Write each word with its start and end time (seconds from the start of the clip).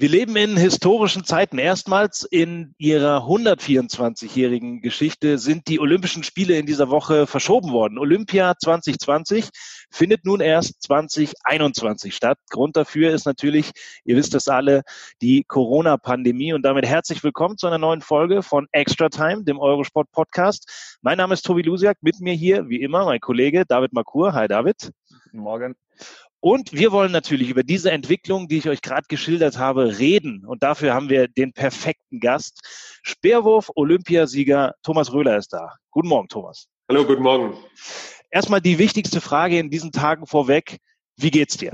Wir 0.00 0.08
leben 0.08 0.36
in 0.36 0.56
historischen 0.56 1.24
Zeiten. 1.24 1.58
Erstmals 1.58 2.22
in 2.22 2.72
ihrer 2.78 3.24
124-jährigen 3.24 4.80
Geschichte 4.80 5.38
sind 5.38 5.66
die 5.66 5.80
Olympischen 5.80 6.22
Spiele 6.22 6.56
in 6.56 6.66
dieser 6.66 6.88
Woche 6.88 7.26
verschoben 7.26 7.72
worden. 7.72 7.98
Olympia 7.98 8.54
2020 8.56 9.48
findet 9.90 10.24
nun 10.24 10.40
erst 10.40 10.84
2021 10.84 12.14
statt. 12.14 12.38
Grund 12.48 12.76
dafür 12.76 13.10
ist 13.12 13.26
natürlich, 13.26 13.72
ihr 14.04 14.14
wisst 14.14 14.34
das 14.34 14.46
alle, 14.46 14.82
die 15.20 15.42
Corona-Pandemie. 15.42 16.52
Und 16.52 16.62
damit 16.62 16.86
herzlich 16.86 17.24
willkommen 17.24 17.58
zu 17.58 17.66
einer 17.66 17.78
neuen 17.78 18.00
Folge 18.00 18.44
von 18.44 18.68
Extra 18.70 19.08
Time, 19.08 19.42
dem 19.42 19.58
Eurosport 19.58 20.12
Podcast. 20.12 20.98
Mein 21.02 21.18
Name 21.18 21.34
ist 21.34 21.42
Tobi 21.42 21.62
Lusiak. 21.62 21.96
Mit 22.02 22.20
mir 22.20 22.34
hier, 22.34 22.68
wie 22.68 22.82
immer, 22.82 23.04
mein 23.04 23.18
Kollege 23.18 23.64
David 23.66 23.92
Makur. 23.92 24.32
Hi, 24.32 24.46
David. 24.46 24.92
Guten 25.24 25.38
Morgen. 25.38 25.74
Und 26.40 26.72
wir 26.72 26.92
wollen 26.92 27.10
natürlich 27.10 27.48
über 27.50 27.64
diese 27.64 27.90
Entwicklung, 27.90 28.46
die 28.46 28.58
ich 28.58 28.68
euch 28.68 28.80
gerade 28.80 29.06
geschildert 29.08 29.58
habe, 29.58 29.98
reden. 29.98 30.44
Und 30.46 30.62
dafür 30.62 30.94
haben 30.94 31.08
wir 31.08 31.26
den 31.26 31.52
perfekten 31.52 32.20
Gast. 32.20 32.60
Speerwurf 33.02 33.70
Olympiasieger 33.74 34.74
Thomas 34.82 35.12
Röhler 35.12 35.36
ist 35.36 35.52
da. 35.52 35.74
Guten 35.90 36.08
Morgen, 36.08 36.28
Thomas. 36.28 36.68
Hallo, 36.88 37.04
guten 37.04 37.22
Morgen. 37.22 37.56
Erstmal 38.30 38.60
die 38.60 38.78
wichtigste 38.78 39.20
Frage 39.20 39.58
in 39.58 39.70
diesen 39.70 39.90
Tagen 39.90 40.26
vorweg. 40.26 40.78
Wie 41.16 41.30
geht's 41.30 41.56
dir? 41.56 41.72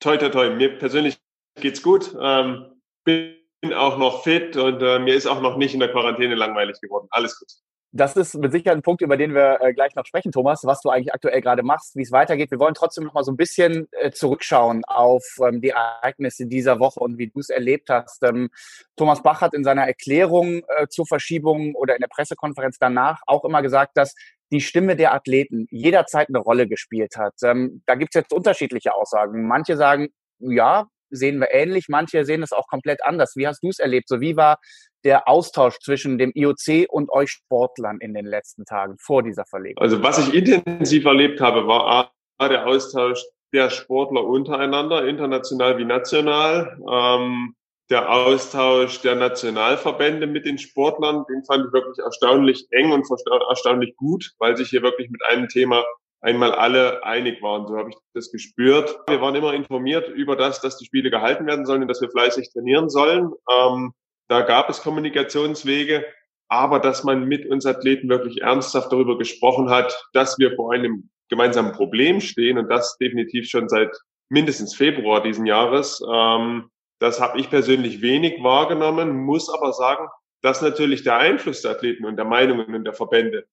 Toi, 0.00 0.18
toi, 0.18 0.28
toi. 0.28 0.50
Mir 0.50 0.78
persönlich 0.78 1.18
geht's 1.54 1.82
gut. 1.82 2.14
Ähm, 2.20 2.66
bin 3.04 3.34
auch 3.74 3.96
noch 3.96 4.24
fit 4.24 4.56
und 4.56 4.82
äh, 4.82 4.98
mir 4.98 5.14
ist 5.14 5.26
auch 5.26 5.40
noch 5.40 5.56
nicht 5.56 5.72
in 5.72 5.80
der 5.80 5.90
Quarantäne 5.90 6.34
langweilig 6.34 6.80
geworden. 6.82 7.08
Alles 7.10 7.38
gut. 7.38 7.48
Das 7.92 8.16
ist 8.16 8.34
mit 8.34 8.52
Sicherheit 8.52 8.76
ein 8.76 8.82
Punkt, 8.82 9.00
über 9.00 9.16
den 9.16 9.34
wir 9.34 9.60
äh, 9.60 9.72
gleich 9.72 9.94
noch 9.94 10.04
sprechen, 10.04 10.32
Thomas, 10.32 10.64
was 10.64 10.80
du 10.80 10.90
eigentlich 10.90 11.14
aktuell 11.14 11.40
gerade 11.40 11.62
machst, 11.62 11.96
wie 11.96 12.02
es 12.02 12.12
weitergeht. 12.12 12.50
Wir 12.50 12.58
wollen 12.58 12.74
trotzdem 12.74 13.04
noch 13.04 13.14
mal 13.14 13.24
so 13.24 13.32
ein 13.32 13.36
bisschen 13.36 13.88
äh, 13.92 14.10
zurückschauen 14.10 14.84
auf 14.84 15.24
ähm, 15.40 15.60
die 15.60 15.70
Ereignisse 15.70 16.46
dieser 16.46 16.78
Woche 16.78 17.00
und 17.00 17.16
wie 17.16 17.28
du 17.28 17.38
es 17.38 17.48
erlebt 17.48 17.88
hast. 17.88 18.22
Ähm, 18.22 18.50
Thomas 18.96 19.22
Bach 19.22 19.40
hat 19.40 19.54
in 19.54 19.64
seiner 19.64 19.86
Erklärung 19.86 20.62
äh, 20.76 20.88
zur 20.88 21.06
Verschiebung 21.06 21.74
oder 21.74 21.94
in 21.94 22.00
der 22.00 22.08
Pressekonferenz 22.08 22.76
danach 22.78 23.22
auch 23.26 23.44
immer 23.44 23.62
gesagt, 23.62 23.96
dass 23.96 24.14
die 24.52 24.60
Stimme 24.60 24.96
der 24.96 25.14
Athleten 25.14 25.66
jederzeit 25.70 26.28
eine 26.28 26.38
Rolle 26.38 26.68
gespielt 26.68 27.16
hat. 27.16 27.34
Ähm, 27.42 27.82
da 27.86 27.94
gibt 27.94 28.14
es 28.14 28.20
jetzt 28.20 28.32
unterschiedliche 28.32 28.94
Aussagen. 28.94 29.46
Manche 29.46 29.76
sagen, 29.76 30.08
ja, 30.38 30.88
sehen 31.10 31.38
wir 31.38 31.52
ähnlich, 31.52 31.86
manche 31.88 32.24
sehen 32.24 32.42
es 32.42 32.52
auch 32.52 32.66
komplett 32.68 33.04
anders. 33.04 33.32
Wie 33.36 33.46
hast 33.46 33.62
du 33.62 33.68
es 33.68 33.78
erlebt? 33.78 34.08
So 34.08 34.20
wie 34.20 34.36
war 34.36 34.58
der 35.04 35.28
Austausch 35.28 35.78
zwischen 35.78 36.18
dem 36.18 36.32
IOC 36.34 36.88
und 36.88 37.10
euch 37.10 37.30
Sportlern 37.30 37.98
in 38.00 38.14
den 38.14 38.26
letzten 38.26 38.64
Tagen 38.64 38.96
vor 38.98 39.22
dieser 39.22 39.44
Verlegung? 39.44 39.82
Also 39.82 40.02
was 40.02 40.18
ich 40.18 40.34
intensiv 40.34 41.04
erlebt 41.04 41.40
habe, 41.40 41.66
war 41.66 42.12
der 42.40 42.66
Austausch 42.66 43.22
der 43.52 43.70
Sportler 43.70 44.24
untereinander, 44.24 45.06
international 45.06 45.78
wie 45.78 45.84
national. 45.84 46.78
Ähm, 46.90 47.54
der 47.88 48.10
Austausch 48.10 49.00
der 49.02 49.14
Nationalverbände 49.14 50.26
mit 50.26 50.44
den 50.44 50.58
Sportlern, 50.58 51.24
den 51.28 51.44
fand 51.44 51.66
ich 51.66 51.72
wirklich 51.72 51.98
erstaunlich 52.04 52.66
eng 52.70 52.90
und 52.90 53.06
erstaunlich 53.48 53.94
gut, 53.96 54.32
weil 54.38 54.56
sich 54.56 54.70
hier 54.70 54.82
wirklich 54.82 55.08
mit 55.08 55.24
einem 55.24 55.48
Thema 55.48 55.84
einmal 56.20 56.52
alle 56.52 57.04
einig 57.04 57.42
waren. 57.42 57.66
So 57.66 57.76
habe 57.76 57.90
ich 57.90 57.96
das 58.14 58.30
gespürt. 58.30 58.98
Wir 59.08 59.20
waren 59.20 59.34
immer 59.34 59.54
informiert 59.54 60.08
über 60.08 60.36
das, 60.36 60.60
dass 60.60 60.78
die 60.78 60.84
Spiele 60.86 61.10
gehalten 61.10 61.46
werden 61.46 61.66
sollen 61.66 61.82
und 61.82 61.88
dass 61.88 62.00
wir 62.00 62.10
fleißig 62.10 62.52
trainieren 62.52 62.88
sollen. 62.88 63.32
Ähm, 63.50 63.92
da 64.28 64.42
gab 64.42 64.68
es 64.70 64.82
Kommunikationswege, 64.82 66.04
aber 66.48 66.80
dass 66.80 67.04
man 67.04 67.24
mit 67.24 67.46
uns 67.46 67.66
Athleten 67.66 68.08
wirklich 68.08 68.42
ernsthaft 68.42 68.92
darüber 68.92 69.18
gesprochen 69.18 69.70
hat, 69.70 70.08
dass 70.12 70.38
wir 70.38 70.54
vor 70.56 70.72
einem 70.72 71.10
gemeinsamen 71.28 71.72
Problem 71.72 72.20
stehen 72.20 72.58
und 72.58 72.68
das 72.68 72.96
definitiv 72.98 73.48
schon 73.48 73.68
seit 73.68 73.96
mindestens 74.28 74.74
Februar 74.74 75.22
diesen 75.22 75.46
Jahres. 75.46 76.02
Ähm, 76.12 76.70
das 76.98 77.20
habe 77.20 77.38
ich 77.38 77.50
persönlich 77.50 78.00
wenig 78.00 78.42
wahrgenommen, 78.42 79.16
muss 79.24 79.52
aber 79.52 79.72
sagen, 79.72 80.08
dass 80.42 80.62
natürlich 80.62 81.02
der 81.02 81.18
Einfluss 81.18 81.62
der 81.62 81.72
Athleten 81.72 82.04
und 82.04 82.16
der 82.16 82.24
Meinungen 82.24 82.74
und 82.74 82.84
der 82.84 82.94
Verbände 82.94 83.46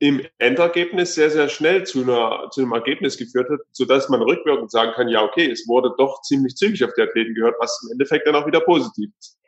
im 0.00 0.22
Endergebnis 0.38 1.14
sehr, 1.14 1.30
sehr 1.30 1.48
schnell 1.48 1.84
zu, 1.84 2.02
einer, 2.02 2.50
zu 2.50 2.60
einem 2.60 2.72
Ergebnis 2.72 3.16
geführt 3.16 3.48
hat, 3.50 3.60
so 3.72 3.84
dass 3.84 4.08
man 4.08 4.22
rückwirkend 4.22 4.70
sagen 4.70 4.92
kann, 4.92 5.08
ja, 5.08 5.22
okay, 5.22 5.50
es 5.50 5.66
wurde 5.66 5.92
doch 5.98 6.22
ziemlich 6.22 6.54
zügig 6.54 6.84
auf 6.84 6.92
die 6.96 7.02
Athleten 7.02 7.34
gehört, 7.34 7.56
was 7.58 7.80
im 7.84 7.92
Endeffekt 7.92 8.26
dann 8.26 8.36
auch 8.36 8.46
wieder 8.46 8.60
positiv 8.60 9.10
ist. 9.18 9.38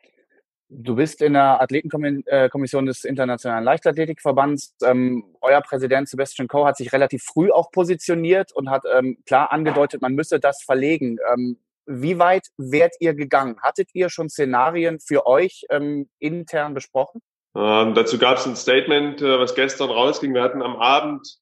Du 0.72 0.94
bist 0.94 1.20
in 1.20 1.32
der 1.32 1.60
Athletenkommission 1.60 2.86
des 2.86 3.04
Internationalen 3.04 3.64
Leichtathletikverbands. 3.64 4.76
Ähm, 4.84 5.24
euer 5.40 5.60
Präsident 5.62 6.08
Sebastian 6.08 6.46
Coe 6.46 6.64
hat 6.64 6.76
sich 6.76 6.92
relativ 6.92 7.24
früh 7.24 7.50
auch 7.50 7.72
positioniert 7.72 8.52
und 8.52 8.70
hat 8.70 8.84
ähm, 8.92 9.18
klar 9.26 9.50
angedeutet, 9.50 10.00
man 10.00 10.14
müsse 10.14 10.38
das 10.38 10.62
verlegen. 10.62 11.18
Ähm, 11.32 11.58
wie 11.86 12.20
weit 12.20 12.46
wärt 12.56 12.94
ihr 13.00 13.14
gegangen? 13.14 13.60
Hattet 13.60 13.88
ihr 13.94 14.10
schon 14.10 14.28
Szenarien 14.28 15.00
für 15.00 15.26
euch 15.26 15.64
ähm, 15.70 16.08
intern 16.20 16.72
besprochen? 16.72 17.20
Ähm, 17.56 17.94
dazu 17.94 18.18
gab 18.18 18.38
es 18.38 18.46
ein 18.46 18.56
Statement, 18.56 19.22
äh, 19.22 19.38
was 19.38 19.54
gestern 19.54 19.90
rausging. 19.90 20.34
Wir 20.34 20.42
hatten 20.42 20.62
am 20.62 20.76
Abend 20.76 21.38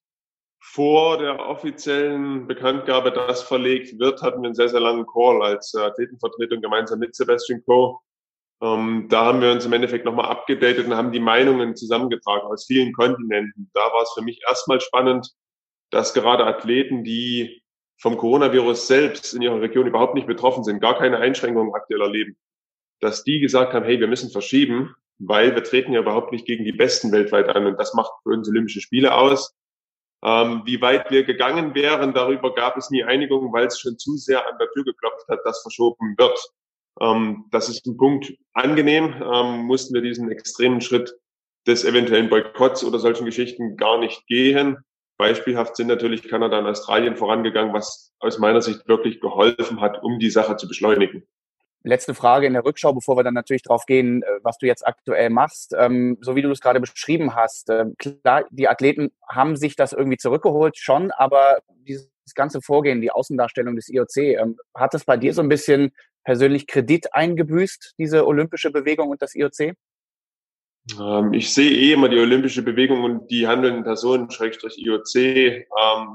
vor 0.61 1.17
der 1.17 1.39
offiziellen 1.39 2.47
Bekanntgabe, 2.47 3.11
dass 3.11 3.43
verlegt 3.43 3.99
wird, 3.99 4.21
hatten 4.21 4.41
wir 4.41 4.47
einen 4.47 4.55
sehr, 4.55 4.69
sehr 4.69 4.79
langen 4.79 5.05
Call 5.05 5.41
als 5.41 5.73
äh, 5.73 5.81
Athletenvertretung 5.81 6.61
gemeinsam 6.61 6.99
mit 6.99 7.15
Sebastian 7.15 7.63
Coe 7.65 7.99
ähm, 8.61 9.07
da 9.09 9.25
haben 9.25 9.41
wir 9.41 9.51
uns 9.51 9.65
im 9.65 9.73
Endeffekt 9.73 10.05
nochmal 10.05 10.29
abgedatet 10.29 10.85
und 10.85 10.95
haben 10.95 11.11
die 11.11 11.19
Meinungen 11.19 11.75
zusammengetragen 11.75 12.47
aus 12.47 12.65
vielen 12.65 12.93
Kontinenten. 12.93 13.69
Da 13.73 13.79
war 13.79 14.03
es 14.03 14.11
für 14.13 14.21
mich 14.21 14.41
erstmal 14.47 14.81
spannend, 14.81 15.31
dass 15.91 16.13
gerade 16.13 16.45
Athleten, 16.45 17.03
die 17.03 17.63
vom 17.97 18.17
Coronavirus 18.17 18.87
selbst 18.87 19.33
in 19.33 19.41
ihrer 19.41 19.61
Region 19.61 19.87
überhaupt 19.87 20.13
nicht 20.13 20.27
betroffen 20.27 20.63
sind, 20.63 20.81
gar 20.81 20.97
keine 20.97 21.17
Einschränkungen 21.17 21.73
aktuell 21.73 22.01
erleben, 22.01 22.37
dass 22.99 23.23
die 23.23 23.39
gesagt 23.39 23.73
haben, 23.73 23.85
hey, 23.85 23.99
wir 23.99 24.07
müssen 24.07 24.29
verschieben, 24.29 24.95
weil 25.19 25.53
wir 25.53 25.63
treten 25.63 25.93
ja 25.93 25.99
überhaupt 25.99 26.31
nicht 26.31 26.45
gegen 26.45 26.63
die 26.63 26.71
Besten 26.71 27.11
weltweit 27.11 27.49
an 27.49 27.65
und 27.65 27.79
das 27.79 27.93
macht 27.93 28.11
für 28.23 28.29
uns 28.29 28.49
Olympische 28.49 28.81
Spiele 28.81 29.13
aus. 29.13 29.55
Ähm, 30.23 30.63
wie 30.65 30.81
weit 30.81 31.11
wir 31.11 31.23
gegangen 31.23 31.75
wären, 31.75 32.13
darüber 32.13 32.53
gab 32.53 32.75
es 32.77 32.89
nie 32.89 33.03
Einigung, 33.03 33.53
weil 33.53 33.67
es 33.67 33.79
schon 33.79 33.97
zu 33.97 34.17
sehr 34.17 34.45
an 34.47 34.57
der 34.59 34.69
Tür 34.71 34.83
geklopft 34.83 35.27
hat, 35.29 35.39
dass 35.45 35.61
verschoben 35.61 36.15
wird. 36.17 36.37
Ähm, 36.99 37.45
das 37.51 37.69
ist 37.69 37.85
ein 37.85 37.97
Punkt 37.97 38.33
angenehm. 38.53 39.15
Ähm, 39.21 39.65
mussten 39.65 39.93
wir 39.93 40.01
diesen 40.01 40.29
extremen 40.31 40.81
Schritt 40.81 41.15
des 41.67 41.85
eventuellen 41.85 42.29
Boykotts 42.29 42.83
oder 42.83 42.99
solchen 42.99 43.25
Geschichten 43.25 43.77
gar 43.77 43.97
nicht 43.97 44.25
gehen. 44.27 44.77
Beispielhaft 45.17 45.75
sind 45.75 45.87
natürlich 45.87 46.23
Kanada 46.23 46.59
und 46.59 46.65
Australien 46.65 47.15
vorangegangen, 47.15 47.73
was 47.73 48.13
aus 48.19 48.39
meiner 48.39 48.61
Sicht 48.61 48.87
wirklich 48.87 49.19
geholfen 49.19 49.81
hat, 49.81 50.01
um 50.01 50.19
die 50.19 50.29
Sache 50.29 50.55
zu 50.55 50.67
beschleunigen. 50.67 51.27
Letzte 51.83 52.13
Frage 52.13 52.45
in 52.45 52.53
der 52.53 52.65
Rückschau, 52.65 52.93
bevor 52.93 53.15
wir 53.15 53.23
dann 53.23 53.33
natürlich 53.33 53.63
drauf 53.63 53.85
gehen, 53.85 54.21
äh, 54.23 54.25
was 54.43 54.57
du 54.57 54.65
jetzt 54.65 54.85
aktuell 54.85 55.29
machst. 55.29 55.73
Ähm, 55.77 56.17
so 56.19 56.35
wie 56.35 56.41
du 56.41 56.51
es 56.51 56.59
gerade 56.59 56.79
beschrieben 56.79 57.35
hast, 57.35 57.69
äh, 57.69 57.85
klar, 57.97 58.45
die 58.51 58.67
Athleten 58.67 59.11
haben 59.27 59.55
sich 59.55 59.75
das 59.75 59.93
irgendwie 59.93 60.17
zurückgeholt, 60.17 60.77
schon, 60.77 61.11
aber 61.11 61.59
dieses 61.87 62.09
ganze 62.35 62.61
Vorgehen, 62.61 63.01
die 63.01 63.11
Außendarstellung 63.11 63.75
des 63.75 63.89
IOC, 63.89 64.17
ähm, 64.17 64.57
hat 64.75 64.93
es 64.93 65.05
bei 65.05 65.15
dir 65.15 65.33
so 65.33 65.41
ein 65.41 65.49
bisschen 65.49 65.91
persönlich 66.25 66.67
Kredit 66.67 67.13
eingebüßt, 67.13 67.95
diese 67.97 68.27
olympische 68.27 68.71
Bewegung 68.71 69.09
und 69.09 69.21
das 69.21 69.35
IOC? 69.35 69.73
Ähm, 70.99 71.33
ich 71.33 71.53
sehe 71.53 71.71
eh 71.71 71.93
immer 71.93 72.09
die 72.09 72.19
olympische 72.19 72.61
Bewegung 72.61 73.03
und 73.03 73.29
die 73.29 73.47
handelnden 73.47 73.83
Personen, 73.83 74.29
Schrägstrich 74.31 74.77
IOC, 74.77 75.15
ähm, 75.15 75.65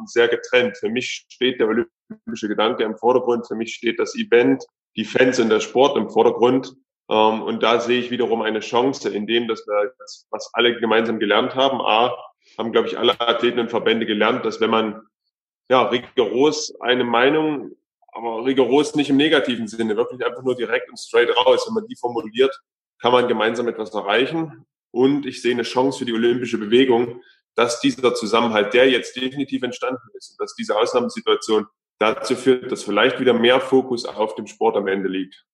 sehr 0.06 0.28
getrennt. 0.28 0.76
Für 0.78 0.90
mich 0.90 1.26
steht 1.28 1.60
der 1.60 1.68
olympische 1.68 2.48
Gedanke 2.48 2.84
im 2.84 2.96
Vordergrund, 2.96 3.46
für 3.46 3.54
mich 3.54 3.74
steht 3.74 3.98
das 3.98 4.14
Event, 4.14 4.64
die 4.96 5.04
Fans 5.04 5.38
und 5.40 5.48
der 5.48 5.60
Sport 5.60 5.96
im 5.96 6.10
Vordergrund. 6.10 6.74
Ähm, 7.10 7.42
und 7.42 7.62
da 7.62 7.80
sehe 7.80 8.00
ich 8.00 8.10
wiederum 8.10 8.42
eine 8.42 8.60
Chance, 8.60 9.08
indem 9.10 9.48
dass 9.48 9.66
wir, 9.66 9.92
was 10.30 10.50
alle 10.54 10.78
gemeinsam 10.78 11.18
gelernt 11.18 11.54
haben, 11.54 11.80
A, 11.80 12.16
haben, 12.58 12.72
glaube 12.72 12.88
ich, 12.88 12.98
alle 12.98 13.18
Athleten 13.20 13.58
und 13.58 13.70
Verbände 13.70 14.06
gelernt, 14.06 14.44
dass 14.44 14.60
wenn 14.60 14.70
man 14.70 15.02
ja, 15.70 15.82
rigoros 15.82 16.78
eine 16.80 17.04
Meinung 17.04 17.72
aber 18.14 18.44
rigoros 18.44 18.94
nicht 18.94 19.10
im 19.10 19.16
negativen 19.16 19.66
Sinne, 19.66 19.96
wirklich 19.96 20.24
einfach 20.24 20.42
nur 20.42 20.54
direkt 20.54 20.88
und 20.88 20.98
straight 20.98 21.36
raus. 21.36 21.64
Wenn 21.66 21.74
man 21.74 21.86
die 21.88 21.96
formuliert, 21.96 22.56
kann 23.00 23.12
man 23.12 23.28
gemeinsam 23.28 23.68
etwas 23.68 23.92
erreichen. 23.92 24.64
und 24.92 25.26
ich 25.26 25.42
sehe 25.42 25.50
eine 25.50 25.64
Chance 25.64 25.98
für 25.98 26.04
die 26.04 26.12
olympische 26.12 26.56
Bewegung, 26.56 27.20
dass 27.56 27.80
dieser 27.80 28.14
Zusammenhalt, 28.14 28.72
der 28.72 28.88
jetzt 28.88 29.16
definitiv 29.16 29.64
entstanden 29.64 30.08
ist, 30.16 30.36
dass 30.38 30.54
diese 30.54 30.76
Ausnahmesituation 30.78 31.66
dazu 32.12 32.36
führt, 32.36 32.70
dass 32.70 32.84
vielleicht 32.84 33.20
wieder 33.20 33.32
mehr 33.32 33.60
Fokus 33.60 34.04
auf 34.04 34.34
dem 34.34 34.46
Sport 34.46 34.76
am 34.76 34.86
Ende 34.88 35.08
liegt. 35.08 35.44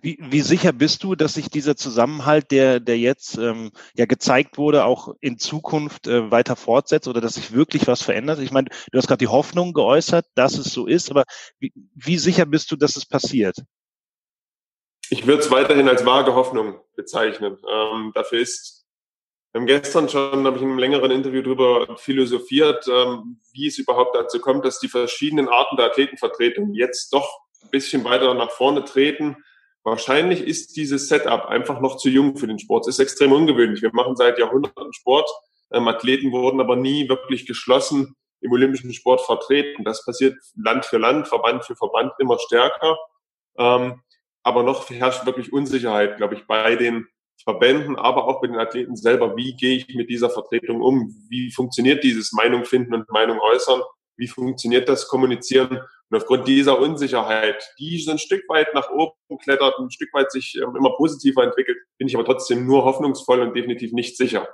Wie, 0.00 0.18
wie 0.20 0.40
sicher 0.40 0.72
bist 0.72 1.04
du, 1.04 1.14
dass 1.14 1.34
sich 1.34 1.50
dieser 1.50 1.76
Zusammenhalt, 1.76 2.50
der, 2.50 2.80
der 2.80 2.98
jetzt 2.98 3.36
ähm, 3.36 3.72
ja 3.94 4.06
gezeigt 4.06 4.58
wurde, 4.58 4.84
auch 4.84 5.14
in 5.20 5.38
Zukunft 5.38 6.06
äh, 6.06 6.30
weiter 6.30 6.56
fortsetzt 6.56 7.08
oder 7.08 7.20
dass 7.20 7.34
sich 7.34 7.52
wirklich 7.52 7.86
was 7.86 8.02
verändert? 8.02 8.40
Ich 8.40 8.52
meine, 8.52 8.68
du 8.90 8.98
hast 8.98 9.06
gerade 9.06 9.18
die 9.18 9.28
Hoffnung 9.28 9.74
geäußert, 9.74 10.26
dass 10.34 10.58
es 10.58 10.72
so 10.72 10.86
ist, 10.86 11.10
aber 11.10 11.24
wie, 11.58 11.72
wie 11.94 12.18
sicher 12.18 12.46
bist 12.46 12.70
du, 12.72 12.76
dass 12.76 12.96
es 12.96 13.06
passiert? 13.06 13.56
Ich 15.08 15.26
würde 15.26 15.42
es 15.42 15.50
weiterhin 15.50 15.88
als 15.88 16.04
vage 16.04 16.34
Hoffnung 16.34 16.80
bezeichnen. 16.96 17.58
Ähm, 17.70 18.12
dafür 18.14 18.40
ist, 18.40 18.75
wir 19.56 19.60
haben 19.60 19.82
gestern 19.82 20.08
schon, 20.08 20.46
habe 20.46 20.56
ich 20.56 20.62
in 20.62 20.68
einem 20.68 20.78
längeren 20.78 21.10
Interview 21.10 21.40
darüber 21.40 21.96
philosophiert, 21.96 22.86
ähm, 22.88 23.40
wie 23.52 23.66
es 23.68 23.78
überhaupt 23.78 24.14
dazu 24.14 24.38
kommt, 24.38 24.66
dass 24.66 24.80
die 24.80 24.88
verschiedenen 24.88 25.48
Arten 25.48 25.76
der 25.76 25.86
Athletenvertretung 25.86 26.74
jetzt 26.74 27.12
doch 27.12 27.40
ein 27.62 27.70
bisschen 27.70 28.04
weiter 28.04 28.34
nach 28.34 28.50
vorne 28.50 28.84
treten 28.84 29.36
Wahrscheinlich 29.86 30.40
ist 30.40 30.76
dieses 30.76 31.08
Setup 31.08 31.46
einfach 31.46 31.80
noch 31.80 31.96
zu 31.96 32.08
jung 32.08 32.36
für 32.36 32.48
den 32.48 32.58
Sport. 32.58 32.88
Es 32.88 32.96
ist 32.96 32.98
extrem 32.98 33.30
ungewöhnlich. 33.30 33.82
Wir 33.82 33.92
machen 33.92 34.16
seit 34.16 34.36
Jahrhunderten 34.36 34.92
Sport. 34.92 35.30
Ähm, 35.70 35.86
Athleten 35.86 36.32
wurden 36.32 36.60
aber 36.60 36.74
nie 36.74 37.08
wirklich 37.08 37.46
geschlossen 37.46 38.16
im 38.40 38.50
olympischen 38.50 38.92
Sport 38.92 39.20
vertreten. 39.20 39.84
Das 39.84 40.04
passiert 40.04 40.36
Land 40.56 40.86
für 40.86 40.98
Land, 40.98 41.28
Verband 41.28 41.64
für 41.64 41.76
Verband 41.76 42.12
immer 42.18 42.36
stärker. 42.40 42.98
Ähm, 43.58 44.02
aber 44.42 44.64
noch 44.64 44.90
herrscht 44.90 45.24
wirklich 45.24 45.52
Unsicherheit, 45.52 46.16
glaube 46.16 46.34
ich, 46.34 46.48
bei 46.48 46.74
den 46.74 47.06
Verbänden, 47.42 47.96
aber 47.96 48.26
auch 48.26 48.40
bei 48.40 48.48
den 48.48 48.56
Athleten 48.56 48.96
selber. 48.96 49.36
Wie 49.36 49.54
gehe 49.54 49.76
ich 49.76 49.94
mit 49.94 50.10
dieser 50.10 50.30
Vertretung 50.30 50.80
um? 50.80 51.14
Wie 51.28 51.52
funktioniert 51.52 52.02
dieses 52.02 52.32
Meinung 52.32 52.64
finden 52.64 52.94
und 52.94 53.10
Meinung 53.10 53.38
äußern? 53.40 53.80
Wie 54.16 54.28
funktioniert 54.28 54.88
das 54.88 55.08
Kommunizieren? 55.08 55.80
Und 56.08 56.16
aufgrund 56.16 56.46
dieser 56.46 56.78
Unsicherheit, 56.78 57.68
die 57.78 57.98
so 57.98 58.12
ein 58.12 58.18
Stück 58.18 58.48
weit 58.48 58.74
nach 58.74 58.90
oben 58.90 59.38
klettert, 59.42 59.78
ein 59.78 59.90
Stück 59.90 60.12
weit 60.14 60.30
sich 60.30 60.56
ähm, 60.56 60.76
immer 60.76 60.96
positiver 60.96 61.42
entwickelt, 61.42 61.78
bin 61.98 62.08
ich 62.08 62.14
aber 62.14 62.24
trotzdem 62.24 62.66
nur 62.66 62.84
hoffnungsvoll 62.84 63.40
und 63.40 63.54
definitiv 63.54 63.92
nicht 63.92 64.16
sicher. 64.16 64.48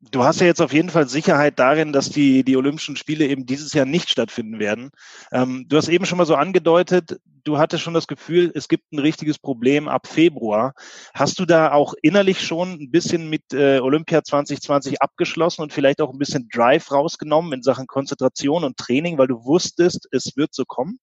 Du 0.00 0.24
hast 0.24 0.40
ja 0.40 0.46
jetzt 0.46 0.62
auf 0.62 0.72
jeden 0.72 0.88
Fall 0.88 1.08
Sicherheit 1.08 1.58
darin, 1.58 1.92
dass 1.92 2.08
die, 2.08 2.42
die 2.42 2.56
Olympischen 2.56 2.96
Spiele 2.96 3.26
eben 3.26 3.44
dieses 3.44 3.74
Jahr 3.74 3.84
nicht 3.84 4.08
stattfinden 4.08 4.58
werden. 4.58 4.90
Ähm, 5.30 5.66
du 5.68 5.76
hast 5.76 5.88
eben 5.88 6.06
schon 6.06 6.16
mal 6.16 6.24
so 6.24 6.36
angedeutet, 6.36 7.20
du 7.44 7.58
hattest 7.58 7.82
schon 7.82 7.92
das 7.92 8.06
Gefühl, 8.06 8.50
es 8.54 8.68
gibt 8.68 8.92
ein 8.92 8.98
richtiges 8.98 9.38
Problem 9.38 9.88
ab 9.88 10.06
Februar. 10.06 10.72
Hast 11.14 11.38
du 11.38 11.44
da 11.44 11.72
auch 11.72 11.92
innerlich 12.00 12.40
schon 12.40 12.72
ein 12.80 12.90
bisschen 12.90 13.28
mit 13.28 13.52
äh, 13.52 13.80
Olympia 13.80 14.22
2020 14.24 15.02
abgeschlossen 15.02 15.62
und 15.62 15.72
vielleicht 15.72 16.00
auch 16.00 16.12
ein 16.12 16.18
bisschen 16.18 16.48
Drive 16.50 16.90
rausgenommen 16.90 17.52
in 17.52 17.62
Sachen 17.62 17.86
Konzentration 17.86 18.64
und 18.64 18.78
Training, 18.78 19.18
weil 19.18 19.28
du 19.28 19.44
wusstest, 19.44 20.08
es 20.12 20.34
wird 20.34 20.54
so 20.54 20.64
kommen? 20.64 20.98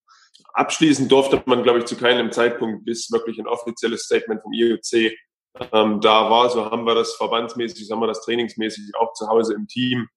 Abschließend 0.53 1.11
durfte 1.11 1.41
man, 1.45 1.61
glaube 1.61 1.79
ich, 1.79 1.85
zu 1.85 1.95
keinem 1.97 2.31
Zeitpunkt, 2.31 2.83
bis 2.85 3.11
wirklich 3.11 3.37
ein 3.37 3.47
offizielles 3.47 4.05
Statement 4.05 4.41
vom 4.41 4.53
IOC 4.53 5.11
ähm, 5.71 6.01
da 6.01 6.29
war. 6.29 6.49
So 6.49 6.69
haben 6.69 6.85
wir 6.85 6.95
das 6.95 7.13
verbandsmäßig, 7.15 7.87
so 7.87 7.93
haben 7.93 8.01
wir 8.01 8.07
das 8.07 8.23
trainingsmäßig 8.23 8.95
auch 8.95 9.13
zu 9.13 9.27
Hause 9.27 9.53
im 9.53 9.67
Team 9.67 10.07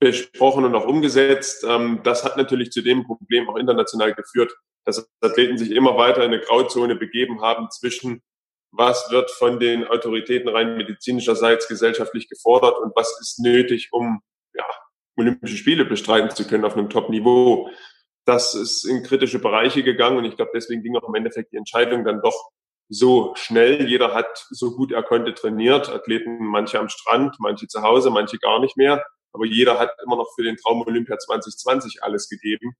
besprochen 0.00 0.64
und 0.64 0.74
auch 0.74 0.86
umgesetzt. 0.86 1.64
Ähm, 1.68 2.00
das 2.02 2.24
hat 2.24 2.36
natürlich 2.36 2.70
zu 2.70 2.82
dem 2.82 3.04
Problem 3.04 3.48
auch 3.48 3.56
international 3.56 4.14
geführt, 4.14 4.52
dass 4.84 5.08
Athleten 5.20 5.58
sich 5.58 5.70
immer 5.70 5.96
weiter 5.96 6.24
in 6.24 6.32
eine 6.32 6.40
Grauzone 6.40 6.96
begeben 6.96 7.40
haben 7.40 7.70
zwischen 7.70 8.22
was 8.76 9.10
wird 9.10 9.30
von 9.30 9.60
den 9.60 9.86
Autoritäten 9.86 10.48
rein 10.48 10.76
medizinischerseits 10.76 11.68
gesellschaftlich 11.68 12.28
gefordert 12.28 12.76
und 12.78 12.92
was 12.96 13.18
ist 13.20 13.38
nötig, 13.38 13.90
um 13.92 14.20
ja, 14.52 14.64
Olympische 15.16 15.56
Spiele 15.56 15.84
bestreiten 15.84 16.30
zu 16.30 16.46
können 16.46 16.64
auf 16.64 16.76
einem 16.76 16.90
Top-Niveau. 16.90 17.70
Das 18.24 18.54
ist 18.54 18.84
in 18.84 19.04
kritische 19.04 19.38
Bereiche 19.38 19.84
gegangen 19.84 20.16
und 20.16 20.24
ich 20.24 20.36
glaube, 20.36 20.50
deswegen 20.54 20.82
ging 20.82 20.96
auch 20.96 21.08
im 21.08 21.14
Endeffekt 21.14 21.52
die 21.52 21.56
Entscheidung 21.56 22.04
dann 22.04 22.20
doch 22.20 22.50
so 22.88 23.34
schnell. 23.36 23.88
Jeder 23.88 24.14
hat 24.14 24.46
so 24.50 24.74
gut 24.76 24.92
er 24.92 25.02
konnte 25.02 25.34
trainiert. 25.34 25.88
Athleten, 25.88 26.44
manche 26.44 26.78
am 26.78 26.88
Strand, 26.88 27.36
manche 27.38 27.66
zu 27.66 27.82
Hause, 27.82 28.10
manche 28.10 28.38
gar 28.38 28.60
nicht 28.60 28.76
mehr. 28.76 29.04
Aber 29.32 29.46
jeder 29.46 29.78
hat 29.78 29.90
immer 30.04 30.16
noch 30.16 30.32
für 30.34 30.44
den 30.44 30.56
Traum 30.56 30.82
Olympia 30.82 31.18
2020 31.18 32.02
alles 32.02 32.28
gegeben. 32.28 32.76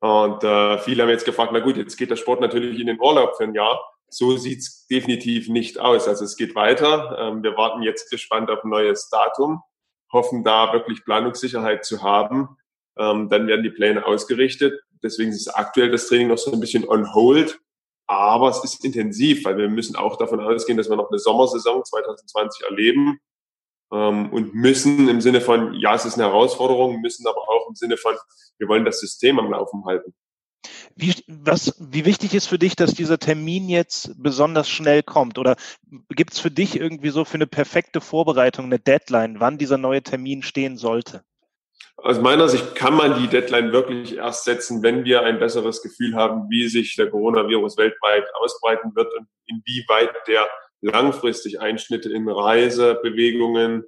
Und 0.00 0.44
äh, 0.44 0.78
viele 0.78 1.02
haben 1.02 1.10
jetzt 1.10 1.24
gefragt, 1.24 1.52
na 1.54 1.60
gut, 1.60 1.78
jetzt 1.78 1.96
geht 1.96 2.10
der 2.10 2.16
Sport 2.16 2.40
natürlich 2.40 2.78
in 2.78 2.86
den 2.86 3.00
Urlaub 3.00 3.36
für 3.36 3.44
ein 3.44 3.54
Jahr. 3.54 3.80
So 4.10 4.36
sieht's 4.36 4.86
definitiv 4.86 5.48
nicht 5.48 5.80
aus. 5.80 6.06
Also 6.06 6.24
es 6.24 6.36
geht 6.36 6.54
weiter. 6.54 7.16
Ähm, 7.18 7.42
wir 7.42 7.56
warten 7.56 7.82
jetzt 7.82 8.10
gespannt 8.10 8.50
auf 8.50 8.62
ein 8.64 8.68
neues 8.68 9.08
Datum, 9.08 9.62
hoffen 10.12 10.44
da 10.44 10.72
wirklich 10.74 11.04
Planungssicherheit 11.04 11.86
zu 11.86 12.02
haben. 12.02 12.58
Ähm, 12.98 13.30
dann 13.30 13.46
werden 13.46 13.62
die 13.62 13.70
Pläne 13.70 14.04
ausgerichtet. 14.04 14.78
Deswegen 15.02 15.32
ist 15.32 15.48
aktuell 15.48 15.90
das 15.90 16.06
Training 16.06 16.28
noch 16.28 16.38
so 16.38 16.52
ein 16.52 16.60
bisschen 16.60 16.86
on 16.86 17.12
hold. 17.14 17.58
Aber 18.06 18.50
es 18.50 18.62
ist 18.62 18.84
intensiv, 18.84 19.44
weil 19.44 19.56
wir 19.56 19.68
müssen 19.68 19.96
auch 19.96 20.16
davon 20.16 20.40
ausgehen, 20.40 20.76
dass 20.76 20.90
wir 20.90 20.96
noch 20.96 21.10
eine 21.10 21.18
Sommersaison 21.18 21.84
2020 21.84 22.64
erleben 22.64 23.18
ähm, 23.92 24.30
und 24.32 24.54
müssen 24.54 25.08
im 25.08 25.20
Sinne 25.20 25.40
von, 25.40 25.74
ja, 25.74 25.94
es 25.94 26.04
ist 26.04 26.14
eine 26.14 26.24
Herausforderung, 26.24 27.00
müssen 27.00 27.26
aber 27.26 27.48
auch 27.48 27.68
im 27.68 27.74
Sinne 27.74 27.96
von, 27.96 28.14
wir 28.58 28.68
wollen 28.68 28.84
das 28.84 29.00
System 29.00 29.38
am 29.38 29.50
Laufen 29.50 29.84
halten. 29.86 30.14
Wie, 30.96 31.14
was, 31.26 31.74
wie 31.78 32.04
wichtig 32.04 32.34
ist 32.34 32.46
für 32.46 32.58
dich, 32.58 32.76
dass 32.76 32.94
dieser 32.94 33.18
Termin 33.18 33.68
jetzt 33.68 34.12
besonders 34.16 34.68
schnell 34.68 35.02
kommt? 35.02 35.38
Oder 35.38 35.56
gibt 36.10 36.34
es 36.34 36.38
für 36.38 36.50
dich 36.50 36.78
irgendwie 36.78 37.10
so 37.10 37.24
für 37.24 37.34
eine 37.34 37.46
perfekte 37.46 38.00
Vorbereitung 38.00 38.66
eine 38.66 38.78
Deadline, 38.78 39.40
wann 39.40 39.58
dieser 39.58 39.78
neue 39.78 40.02
Termin 40.02 40.42
stehen 40.42 40.76
sollte? 40.76 41.24
Aus 41.96 42.20
meiner 42.20 42.48
Sicht 42.48 42.74
kann 42.74 42.94
man 42.94 43.20
die 43.20 43.28
Deadline 43.28 43.72
wirklich 43.72 44.16
erst 44.16 44.44
setzen, 44.44 44.82
wenn 44.82 45.04
wir 45.04 45.22
ein 45.22 45.38
besseres 45.38 45.80
Gefühl 45.80 46.14
haben, 46.14 46.50
wie 46.50 46.68
sich 46.68 46.96
der 46.96 47.08
Coronavirus 47.08 47.78
weltweit 47.78 48.24
ausbreiten 48.34 48.94
wird 48.94 49.12
und 49.14 49.26
inwieweit 49.46 50.10
der 50.26 50.46
langfristig 50.80 51.60
Einschnitte 51.60 52.12
in 52.12 52.28
Reisebewegungen 52.28 53.84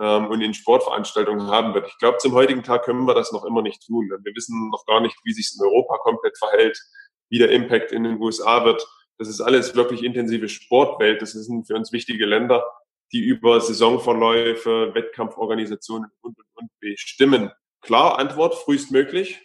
ähm, 0.00 0.26
und 0.28 0.40
in 0.40 0.54
Sportveranstaltungen 0.54 1.48
haben 1.48 1.74
wird. 1.74 1.88
Ich 1.88 1.98
glaube, 1.98 2.18
zum 2.18 2.32
heutigen 2.32 2.62
Tag 2.62 2.84
können 2.84 3.04
wir 3.04 3.14
das 3.14 3.32
noch 3.32 3.44
immer 3.44 3.62
nicht 3.62 3.84
tun. 3.86 4.08
Wir 4.08 4.34
wissen 4.34 4.70
noch 4.70 4.86
gar 4.86 5.00
nicht, 5.00 5.16
wie 5.24 5.32
sich 5.32 5.46
es 5.46 5.60
in 5.60 5.66
Europa 5.66 5.98
komplett 5.98 6.38
verhält, 6.38 6.80
wie 7.28 7.38
der 7.38 7.50
Impact 7.50 7.92
in 7.92 8.04
den 8.04 8.20
USA 8.22 8.64
wird. 8.64 8.86
Das 9.18 9.28
ist 9.28 9.40
alles 9.40 9.74
wirklich 9.74 10.02
intensive 10.02 10.48
Sportwelt. 10.48 11.20
Das 11.20 11.32
sind 11.32 11.66
für 11.66 11.74
uns 11.74 11.92
wichtige 11.92 12.24
Länder 12.24 12.64
die 13.12 13.20
über 13.20 13.60
Saisonverläufe, 13.60 14.94
Wettkampforganisationen 14.94 16.10
und, 16.20 16.38
und, 16.38 16.46
und 16.54 16.70
bestimmen. 16.80 17.50
Klar, 17.80 18.18
Antwort 18.18 18.54
frühestmöglich. 18.54 19.40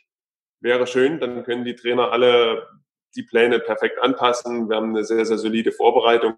Wäre 0.62 0.88
schön, 0.88 1.19
dann 1.19 1.43
können 1.43 1.65
die 1.65 1.75
Trainer 1.75 2.12
alle 2.12 2.67
die 3.15 3.24
Pläne 3.24 3.60
perfekt 3.60 4.00
anpassen. 4.01 4.69
Wir 4.69 4.77
haben 4.77 4.89
eine 4.89 5.03
sehr, 5.03 5.25
sehr 5.25 5.38
solide 5.38 5.72
Vorbereitung. 5.72 6.36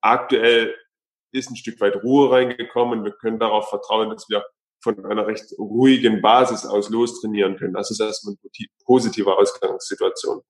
Aktuell 0.00 0.74
ist 1.32 1.50
ein 1.50 1.56
Stück 1.56 1.80
weit 1.80 2.02
Ruhe 2.02 2.30
reingekommen. 2.30 3.04
Wir 3.04 3.12
können 3.12 3.38
darauf 3.38 3.68
vertrauen, 3.68 4.10
dass 4.10 4.28
wir 4.28 4.44
von 4.82 5.04
einer 5.04 5.26
recht 5.26 5.52
ruhigen 5.58 6.20
Basis 6.20 6.66
aus 6.66 6.90
lostrainieren 6.90 7.56
können. 7.56 7.74
Das 7.74 7.90
ist 7.90 8.00
erstmal 8.00 8.34
eine 8.42 8.66
positive 8.84 9.36
Ausgangssituation 9.36 10.42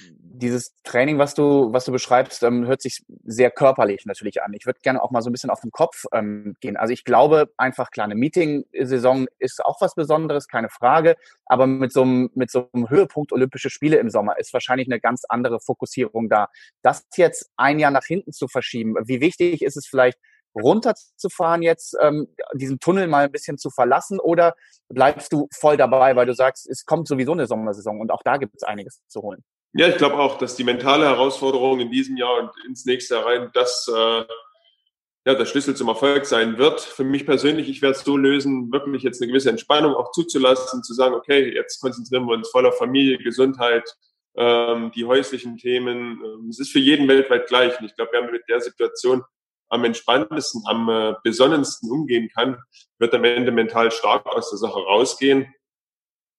dieses 0.00 0.74
Training, 0.82 1.18
was 1.18 1.34
du, 1.34 1.72
was 1.72 1.84
du 1.84 1.92
beschreibst, 1.92 2.42
ähm, 2.42 2.66
hört 2.66 2.82
sich 2.82 3.04
sehr 3.24 3.50
körperlich 3.50 4.04
natürlich 4.04 4.42
an. 4.42 4.52
Ich 4.52 4.66
würde 4.66 4.80
gerne 4.82 5.02
auch 5.02 5.10
mal 5.10 5.22
so 5.22 5.30
ein 5.30 5.32
bisschen 5.32 5.50
auf 5.50 5.60
den 5.60 5.70
Kopf 5.70 6.04
ähm, 6.12 6.56
gehen. 6.60 6.76
Also 6.76 6.92
ich 6.92 7.04
glaube 7.04 7.52
einfach, 7.56 7.90
klar, 7.90 8.04
eine 8.04 8.16
Meeting-Saison 8.16 9.26
ist 9.38 9.64
auch 9.64 9.80
was 9.80 9.94
Besonderes, 9.94 10.48
keine 10.48 10.68
Frage. 10.68 11.16
Aber 11.46 11.66
mit 11.66 11.92
so 11.92 12.02
einem, 12.02 12.30
mit 12.34 12.50
so 12.50 12.68
einem 12.72 12.90
Höhepunkt 12.90 13.32
Olympische 13.32 13.70
Spiele 13.70 13.96
im 13.98 14.10
Sommer 14.10 14.38
ist 14.38 14.52
wahrscheinlich 14.52 14.88
eine 14.88 15.00
ganz 15.00 15.24
andere 15.28 15.60
Fokussierung 15.60 16.28
da. 16.28 16.48
Das 16.82 17.06
jetzt 17.16 17.50
ein 17.56 17.78
Jahr 17.78 17.90
nach 17.90 18.04
hinten 18.04 18.32
zu 18.32 18.48
verschieben, 18.48 18.94
wie 19.06 19.20
wichtig 19.20 19.62
ist 19.62 19.76
es 19.76 19.86
vielleicht, 19.86 20.18
runterzufahren 20.54 21.62
jetzt, 21.62 21.96
ähm, 22.00 22.28
diesen 22.54 22.78
Tunnel 22.78 23.08
mal 23.08 23.24
ein 23.24 23.32
bisschen 23.32 23.58
zu 23.58 23.70
verlassen 23.70 24.20
oder 24.20 24.54
bleibst 24.88 25.32
du 25.32 25.48
voll 25.52 25.76
dabei, 25.76 26.16
weil 26.16 26.26
du 26.26 26.34
sagst, 26.34 26.68
es 26.68 26.84
kommt 26.84 27.08
sowieso 27.08 27.32
eine 27.32 27.46
Sommersaison 27.46 28.00
und 28.00 28.10
auch 28.10 28.22
da 28.22 28.36
gibt 28.36 28.54
es 28.56 28.62
einiges 28.62 29.00
zu 29.08 29.22
holen? 29.22 29.42
Ja, 29.76 29.88
ich 29.88 29.96
glaube 29.96 30.18
auch, 30.18 30.38
dass 30.38 30.54
die 30.54 30.62
mentale 30.62 31.04
Herausforderung 31.06 31.80
in 31.80 31.90
diesem 31.90 32.16
Jahr 32.16 32.38
und 32.38 32.50
ins 32.64 32.84
nächste 32.84 33.16
Jahr 33.16 33.26
rein, 33.26 33.50
das 33.54 33.90
äh, 33.92 34.24
ja, 35.26 35.34
der 35.34 35.46
Schlüssel 35.46 35.74
zum 35.74 35.88
Erfolg 35.88 36.26
sein 36.26 36.58
wird. 36.58 36.80
Für 36.80 37.02
mich 37.02 37.26
persönlich, 37.26 37.68
ich 37.68 37.82
werde 37.82 37.96
es 37.96 38.04
so 38.04 38.16
lösen, 38.16 38.70
wirklich 38.72 39.02
jetzt 39.02 39.20
eine 39.20 39.32
gewisse 39.32 39.50
Entspannung 39.50 39.94
auch 39.94 40.12
zuzulassen, 40.12 40.84
zu 40.84 40.94
sagen, 40.94 41.14
okay, 41.14 41.52
jetzt 41.52 41.80
konzentrieren 41.80 42.24
wir 42.26 42.34
uns 42.34 42.50
voll 42.50 42.66
auf 42.66 42.78
Familie, 42.78 43.18
Gesundheit, 43.18 43.96
ähm, 44.36 44.92
die 44.94 45.06
häuslichen 45.06 45.56
Themen. 45.56 46.20
Ähm, 46.24 46.48
es 46.50 46.60
ist 46.60 46.70
für 46.70 46.78
jeden 46.78 47.08
weltweit 47.08 47.48
gleich. 47.48 47.76
Und 47.80 47.86
ich 47.86 47.96
glaube, 47.96 48.12
wer 48.12 48.30
mit 48.30 48.48
der 48.48 48.60
Situation 48.60 49.24
am 49.70 49.84
entspanntesten, 49.84 50.62
am 50.66 50.88
äh, 50.88 51.14
besonnensten 51.24 51.90
umgehen 51.90 52.28
kann, 52.32 52.62
wird 53.00 53.12
am 53.12 53.24
Ende 53.24 53.50
mental 53.50 53.90
stark 53.90 54.24
aus 54.26 54.50
der 54.50 54.58
Sache 54.58 54.78
rausgehen 54.78 55.52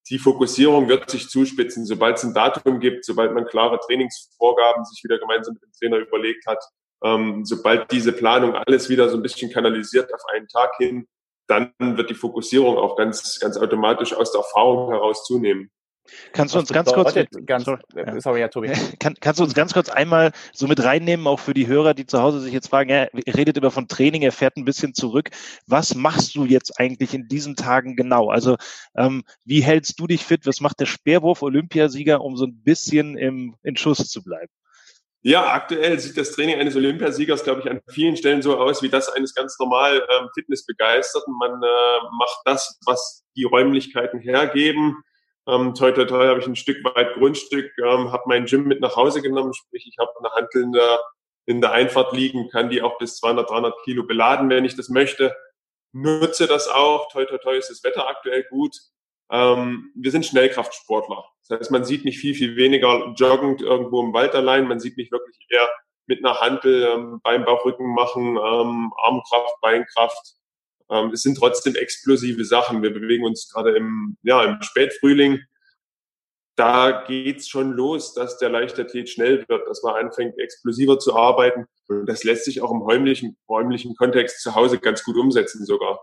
die 0.09 0.19
Fokussierung 0.19 0.87
wird 0.87 1.09
sich 1.09 1.29
zuspitzen, 1.29 1.85
sobald 1.85 2.17
es 2.17 2.23
ein 2.23 2.33
Datum 2.33 2.79
gibt, 2.79 3.05
sobald 3.05 3.33
man 3.33 3.45
klare 3.45 3.79
Trainingsvorgaben 3.79 4.85
sich 4.85 5.03
wieder 5.03 5.17
gemeinsam 5.17 5.55
mit 5.55 5.63
dem 5.63 5.71
Trainer 5.71 5.97
überlegt 5.97 6.45
hat. 6.45 6.63
Ähm, 7.03 7.43
sobald 7.45 7.91
diese 7.91 8.13
Planung 8.13 8.55
alles 8.55 8.89
wieder 8.89 9.09
so 9.09 9.17
ein 9.17 9.23
bisschen 9.23 9.51
kanalisiert 9.51 10.13
auf 10.13 10.21
einen 10.33 10.47
Tag 10.47 10.75
hin, 10.77 11.07
dann 11.47 11.73
wird 11.79 12.09
die 12.09 12.15
Fokussierung 12.15 12.77
auch 12.77 12.95
ganz, 12.95 13.39
ganz 13.39 13.57
automatisch 13.57 14.13
aus 14.13 14.31
der 14.31 14.41
Erfahrung 14.41 14.91
heraus 14.91 15.23
zunehmen. 15.25 15.71
Kannst 16.33 16.53
du 16.53 16.59
uns 16.59 16.71
ganz 16.71 16.91
kurz, 16.91 17.13
ganz, 17.45 17.65
sorry, 17.65 17.81
ja. 17.95 18.21
sorry, 18.21 18.39
ja, 18.41 18.47
Tobi. 18.47 18.71
Kann, 18.99 19.15
kannst 19.19 19.39
du 19.39 19.43
uns 19.43 19.53
ganz 19.53 19.73
kurz 19.73 19.89
einmal 19.89 20.31
so 20.53 20.67
mit 20.67 20.83
reinnehmen, 20.83 21.27
auch 21.27 21.39
für 21.39 21.53
die 21.53 21.67
Hörer, 21.67 21.93
die 21.93 22.05
zu 22.05 22.21
Hause 22.21 22.39
sich 22.39 22.53
jetzt 22.53 22.69
fragen, 22.69 22.89
er 22.89 23.09
redet 23.27 23.57
immer 23.57 23.71
von 23.71 23.87
Training, 23.87 24.21
er 24.21 24.31
fährt 24.31 24.57
ein 24.57 24.65
bisschen 24.65 24.93
zurück. 24.93 25.29
Was 25.67 25.95
machst 25.95 26.35
du 26.35 26.45
jetzt 26.45 26.79
eigentlich 26.79 27.13
in 27.13 27.27
diesen 27.27 27.55
Tagen 27.55 27.95
genau? 27.95 28.29
Also 28.29 28.57
ähm, 28.95 29.23
wie 29.43 29.61
hältst 29.61 29.99
du 29.99 30.07
dich 30.07 30.23
fit? 30.23 30.45
Was 30.45 30.61
macht 30.61 30.79
der 30.79 30.85
Speerwurf-Olympiasieger, 30.85 32.21
um 32.21 32.37
so 32.37 32.45
ein 32.45 32.61
bisschen 32.63 33.17
im, 33.17 33.55
in 33.63 33.77
Schuss 33.77 34.09
zu 34.09 34.23
bleiben? 34.23 34.51
Ja, 35.21 35.53
aktuell 35.53 35.99
sieht 35.99 36.17
das 36.17 36.33
Training 36.33 36.59
eines 36.59 36.75
Olympiasiegers, 36.75 37.43
glaube 37.43 37.61
ich, 37.61 37.71
an 37.71 37.81
vielen 37.89 38.15
Stellen 38.15 38.43
so 38.43 38.59
aus 38.59 38.83
wie 38.83 38.89
das 38.89 39.09
eines 39.09 39.33
ganz 39.33 39.57
normal 39.57 40.05
ähm, 40.19 40.29
Fitnessbegeisterten. 40.35 41.33
Man 41.33 41.63
äh, 41.63 41.67
macht 42.19 42.41
das, 42.45 42.79
was 42.85 43.23
die 43.35 43.43
Räumlichkeiten 43.43 44.19
hergeben 44.19 45.03
ähm, 45.47 45.73
toi, 45.75 45.91
toi, 45.91 46.05
toi, 46.05 46.27
habe 46.27 46.39
ich 46.39 46.47
ein 46.47 46.55
Stück 46.55 46.83
weit 46.83 47.13
Grundstück, 47.13 47.71
ähm, 47.79 48.11
habe 48.11 48.23
mein 48.25 48.45
Gym 48.45 48.63
mit 48.63 48.81
nach 48.81 48.95
Hause 48.95 49.21
genommen, 49.21 49.53
sprich 49.53 49.85
ich 49.87 49.97
habe 49.99 50.11
eine 50.19 50.31
Hantel 50.31 50.63
in 50.63 50.71
der, 50.71 50.99
in 51.45 51.61
der 51.61 51.71
Einfahrt 51.71 52.13
liegen, 52.13 52.49
kann 52.49 52.69
die 52.69 52.81
auch 52.81 52.97
bis 52.97 53.17
200, 53.17 53.49
300 53.49 53.73
Kilo 53.83 54.03
beladen, 54.03 54.49
wenn 54.49 54.65
ich 54.65 54.75
das 54.75 54.89
möchte. 54.89 55.35
Nutze 55.93 56.47
das 56.47 56.67
auch, 56.67 57.09
toi, 57.11 57.25
toi, 57.25 57.37
toi 57.37 57.55
ist 57.55 57.69
das 57.69 57.83
Wetter 57.83 58.07
aktuell 58.07 58.43
gut. 58.49 58.75
Ähm, 59.31 59.91
wir 59.95 60.11
sind 60.11 60.25
Schnellkraftsportler. 60.25 61.23
Das 61.47 61.59
heißt, 61.59 61.71
man 61.71 61.85
sieht 61.85 62.05
nicht 62.05 62.19
viel, 62.19 62.35
viel 62.35 62.55
weniger 62.55 63.13
joggend 63.15 63.61
irgendwo 63.61 64.01
im 64.01 64.13
Wald 64.13 64.35
allein. 64.35 64.67
Man 64.67 64.79
sieht 64.79 64.97
mich 64.97 65.11
wirklich 65.11 65.37
eher 65.49 65.69
mit 66.07 66.23
einer 66.23 66.39
Hantel 66.39 66.83
ähm, 66.83 67.19
beim 67.23 67.45
Bauchrücken 67.45 67.93
machen, 67.93 68.37
ähm, 68.37 68.93
Armkraft, 68.97 69.61
Beinkraft, 69.61 70.35
ähm, 70.89 71.11
es 71.11 71.21
sind 71.21 71.37
trotzdem 71.37 71.75
explosive 71.75 72.45
Sachen. 72.45 72.83
Wir 72.83 72.93
bewegen 72.93 73.25
uns 73.25 73.49
gerade 73.51 73.75
im, 73.75 74.17
ja, 74.23 74.43
im 74.43 74.61
Spätfrühling. 74.61 75.41
Da 76.55 77.03
geht's 77.05 77.49
schon 77.49 77.71
los, 77.71 78.13
dass 78.13 78.37
der 78.37 78.49
Leichtathlet 78.49 79.09
schnell 79.09 79.45
wird, 79.47 79.67
dass 79.67 79.83
man 79.83 79.95
anfängt, 79.95 80.37
explosiver 80.39 80.99
zu 80.99 81.15
arbeiten. 81.15 81.65
Und 81.87 82.07
das 82.07 82.23
lässt 82.23 82.45
sich 82.45 82.61
auch 82.61 82.71
im 82.71 82.81
räumlichen, 82.81 83.37
räumlichen 83.49 83.95
Kontext 83.95 84.41
zu 84.41 84.55
Hause 84.55 84.79
ganz 84.79 85.03
gut 85.03 85.17
umsetzen 85.17 85.65
sogar 85.65 85.99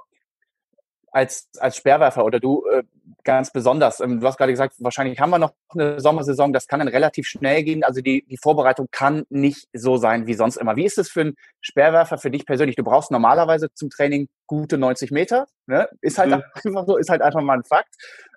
als, 1.13 1.49
als 1.59 1.77
Sperrwerfer 1.77 2.25
oder 2.25 2.41
du 2.41 2.67
äh, 2.67 2.83
ganz 3.25 3.53
besonders? 3.53 4.01
Ähm, 4.01 4.21
du 4.21 4.27
hast 4.27 4.37
gerade 4.37 4.53
gesagt, 4.53 4.75
wahrscheinlich 4.79 5.21
haben 5.21 5.31
wir 5.31 5.39
noch 5.39 5.53
eine 5.71 6.01
Sommersaison, 6.01 6.53
das 6.53 6.67
kann 6.67 6.81
dann 6.81 6.89
relativ 6.89 7.27
schnell 7.27 7.63
gehen. 7.63 7.85
Also 7.85 8.01
die, 8.01 8.25
die 8.27 8.37
Vorbereitung 8.37 8.89
kann 8.91 9.25
nicht 9.29 9.69
so 9.73 9.97
sein 9.97 10.27
wie 10.27 10.35
sonst 10.35 10.57
immer. 10.57 10.77
Wie 10.77 10.85
ist 10.85 10.99
es 10.99 11.11
für 11.11 11.23
einen 11.23 11.35
Sperrwerfer, 11.61 12.19
für 12.19 12.31
dich 12.31 12.47
persönlich? 12.47 12.77
Du 12.77 12.85
brauchst 12.85 13.11
normalerweise 13.11 13.73
zum 13.75 13.91
Training 13.91 14.29
gute 14.47 14.79
90 14.79 15.11
Meter. 15.11 15.47
Ne? 15.67 15.89
Ist 16.01 16.19
halt 16.19 16.31
mhm. 16.31 16.43
einfach 16.65 16.87
so, 16.87 16.97
ist 16.97 17.11
halt 17.11 17.23
einfach 17.23 17.43
mal 17.43 17.59
ein 17.59 17.65
Fakt. 17.65 17.95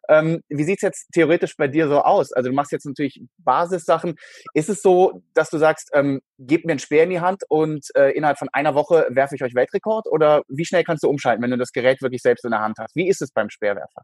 Ähm, 0.08 0.42
wie 0.50 0.64
sieht's 0.64 0.82
jetzt 0.82 1.08
theoretisch 1.14 1.58
bei 1.58 1.68
dir 1.68 1.88
so 1.88 2.02
aus? 2.02 2.32
Also 2.32 2.50
du 2.50 2.56
machst 2.56 2.72
jetzt 2.72 2.86
natürlich 2.86 3.24
Basissachen. 3.38 4.16
Ist 4.54 4.70
es 4.70 4.82
so, 4.82 5.24
dass 5.34 5.50
du 5.50 5.58
sagst, 5.58 5.90
ähm, 5.94 6.22
gebt 6.38 6.66
mir 6.66 6.74
einen 6.74 6.80
Speer 6.80 7.04
in 7.04 7.10
die 7.10 7.22
Hand 7.22 7.44
und 7.50 7.88
äh, 7.96 8.12
innerhalb 8.12 8.38
von 8.38 8.50
einer 8.52 8.76
Woche 8.76 9.08
werfe 9.10 9.36
ich 9.36 9.44
euch 9.44 9.56
Weltrekord? 9.56 10.08
Oder 10.08 10.44
wie 10.48 10.66
schnell 10.66 10.84
kannst 10.84 11.04
du 11.04 11.10
umschalten, 11.10 11.44
wenn 11.44 11.52
du 11.52 11.58
das 11.58 11.72
Gerät 11.72 12.02
wirklich 12.02 12.22
selbst 12.22 12.46
in 12.46 12.52
der 12.52 12.62
Hand 12.62 12.78
hast? 12.80 12.96
Wie 12.96 13.08
ist 13.08 13.22
es 13.22 13.32
beim 13.32 13.50
Speerwerfer? 13.50 14.04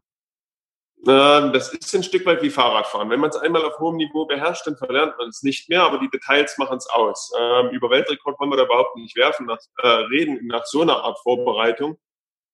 Ähm, 1.06 1.52
das 1.52 1.72
ist 1.72 1.94
ein 1.94 2.04
Stück 2.04 2.24
weit 2.26 2.42
wie 2.42 2.50
Fahrradfahren. 2.50 3.10
Wenn 3.10 3.18
man 3.18 3.30
es 3.30 3.36
einmal 3.36 3.64
auf 3.64 3.78
hohem 3.80 3.96
Niveau 3.96 4.24
beherrscht, 4.24 4.66
dann 4.66 4.76
verlernt 4.76 5.18
man 5.18 5.28
es 5.28 5.42
nicht 5.42 5.68
mehr, 5.68 5.82
aber 5.82 5.98
die 5.98 6.10
Details 6.10 6.58
machen 6.58 6.78
es 6.78 6.86
aus. 6.88 7.32
Ähm, 7.38 7.70
über 7.70 7.90
Weltrekord 7.90 8.38
wollen 8.38 8.50
wir 8.50 8.56
da 8.56 8.64
überhaupt 8.64 8.96
nicht 8.96 9.16
werfen, 9.16 9.46
nach, 9.46 9.58
äh, 9.78 9.86
reden 9.86 10.46
nach 10.46 10.64
so 10.64 10.82
einer 10.82 11.02
Art 11.02 11.18
Vorbereitung. 11.20 11.98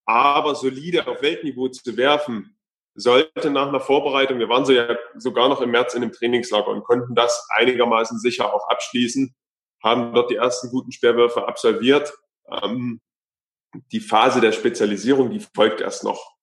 Aber 0.07 0.55
solide 0.55 1.07
auf 1.07 1.21
Weltniveau 1.21 1.69
zu 1.69 1.95
werfen, 1.99 2.59
sollte 2.95 3.51
nach 3.51 3.69
einer 3.69 3.81
Vorbereitung, 3.81 4.39
wir 4.39 4.49
waren 4.49 4.65
so 4.65 4.73
ja 4.73 4.97
sogar 5.17 5.51
noch 5.51 5.61
im 5.61 5.71
März 5.71 5.95
in 5.95 6.03
einem 6.03 6.13
Trainingslager 6.13 6.69
und 6.69 6.85
konnten 6.85 7.15
das 7.15 7.47
einigermaßen 7.55 8.19
sicher 8.19 8.53
auch 8.53 8.67
abschließen, 8.69 9.35
haben 9.85 10.15
dort 10.15 10.31
die 10.31 10.37
ersten 10.37 10.71
guten 10.71 10.91
Sperrwürfe 10.91 11.47
absolviert. 11.47 12.13
Ähm, 12.51 13.01
die 13.93 14.01
Phase 14.01 14.41
der 14.41 14.53
Spezialisierung, 14.53 15.31
die 15.31 15.41
folgt 15.55 15.83
erst 15.83 16.03
noch. 16.03 16.38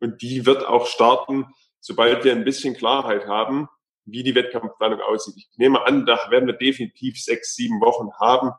Und 0.00 0.22
die 0.22 0.46
wird 0.46 0.66
auch 0.66 0.86
starten, 0.86 1.46
sobald 1.80 2.24
wir 2.24 2.32
ein 2.32 2.44
bisschen 2.44 2.74
Klarheit 2.74 3.26
haben, 3.26 3.68
wie 4.04 4.22
die 4.22 4.34
Wettkampfplanung 4.34 5.00
aussieht. 5.00 5.34
Ich 5.36 5.48
nehme 5.56 5.86
an, 5.86 6.06
da 6.06 6.18
werden 6.30 6.46
wir 6.46 6.54
definitiv 6.54 7.22
sechs, 7.22 7.54
sieben 7.54 7.80
Wochen 7.80 8.12
haben, 8.20 8.52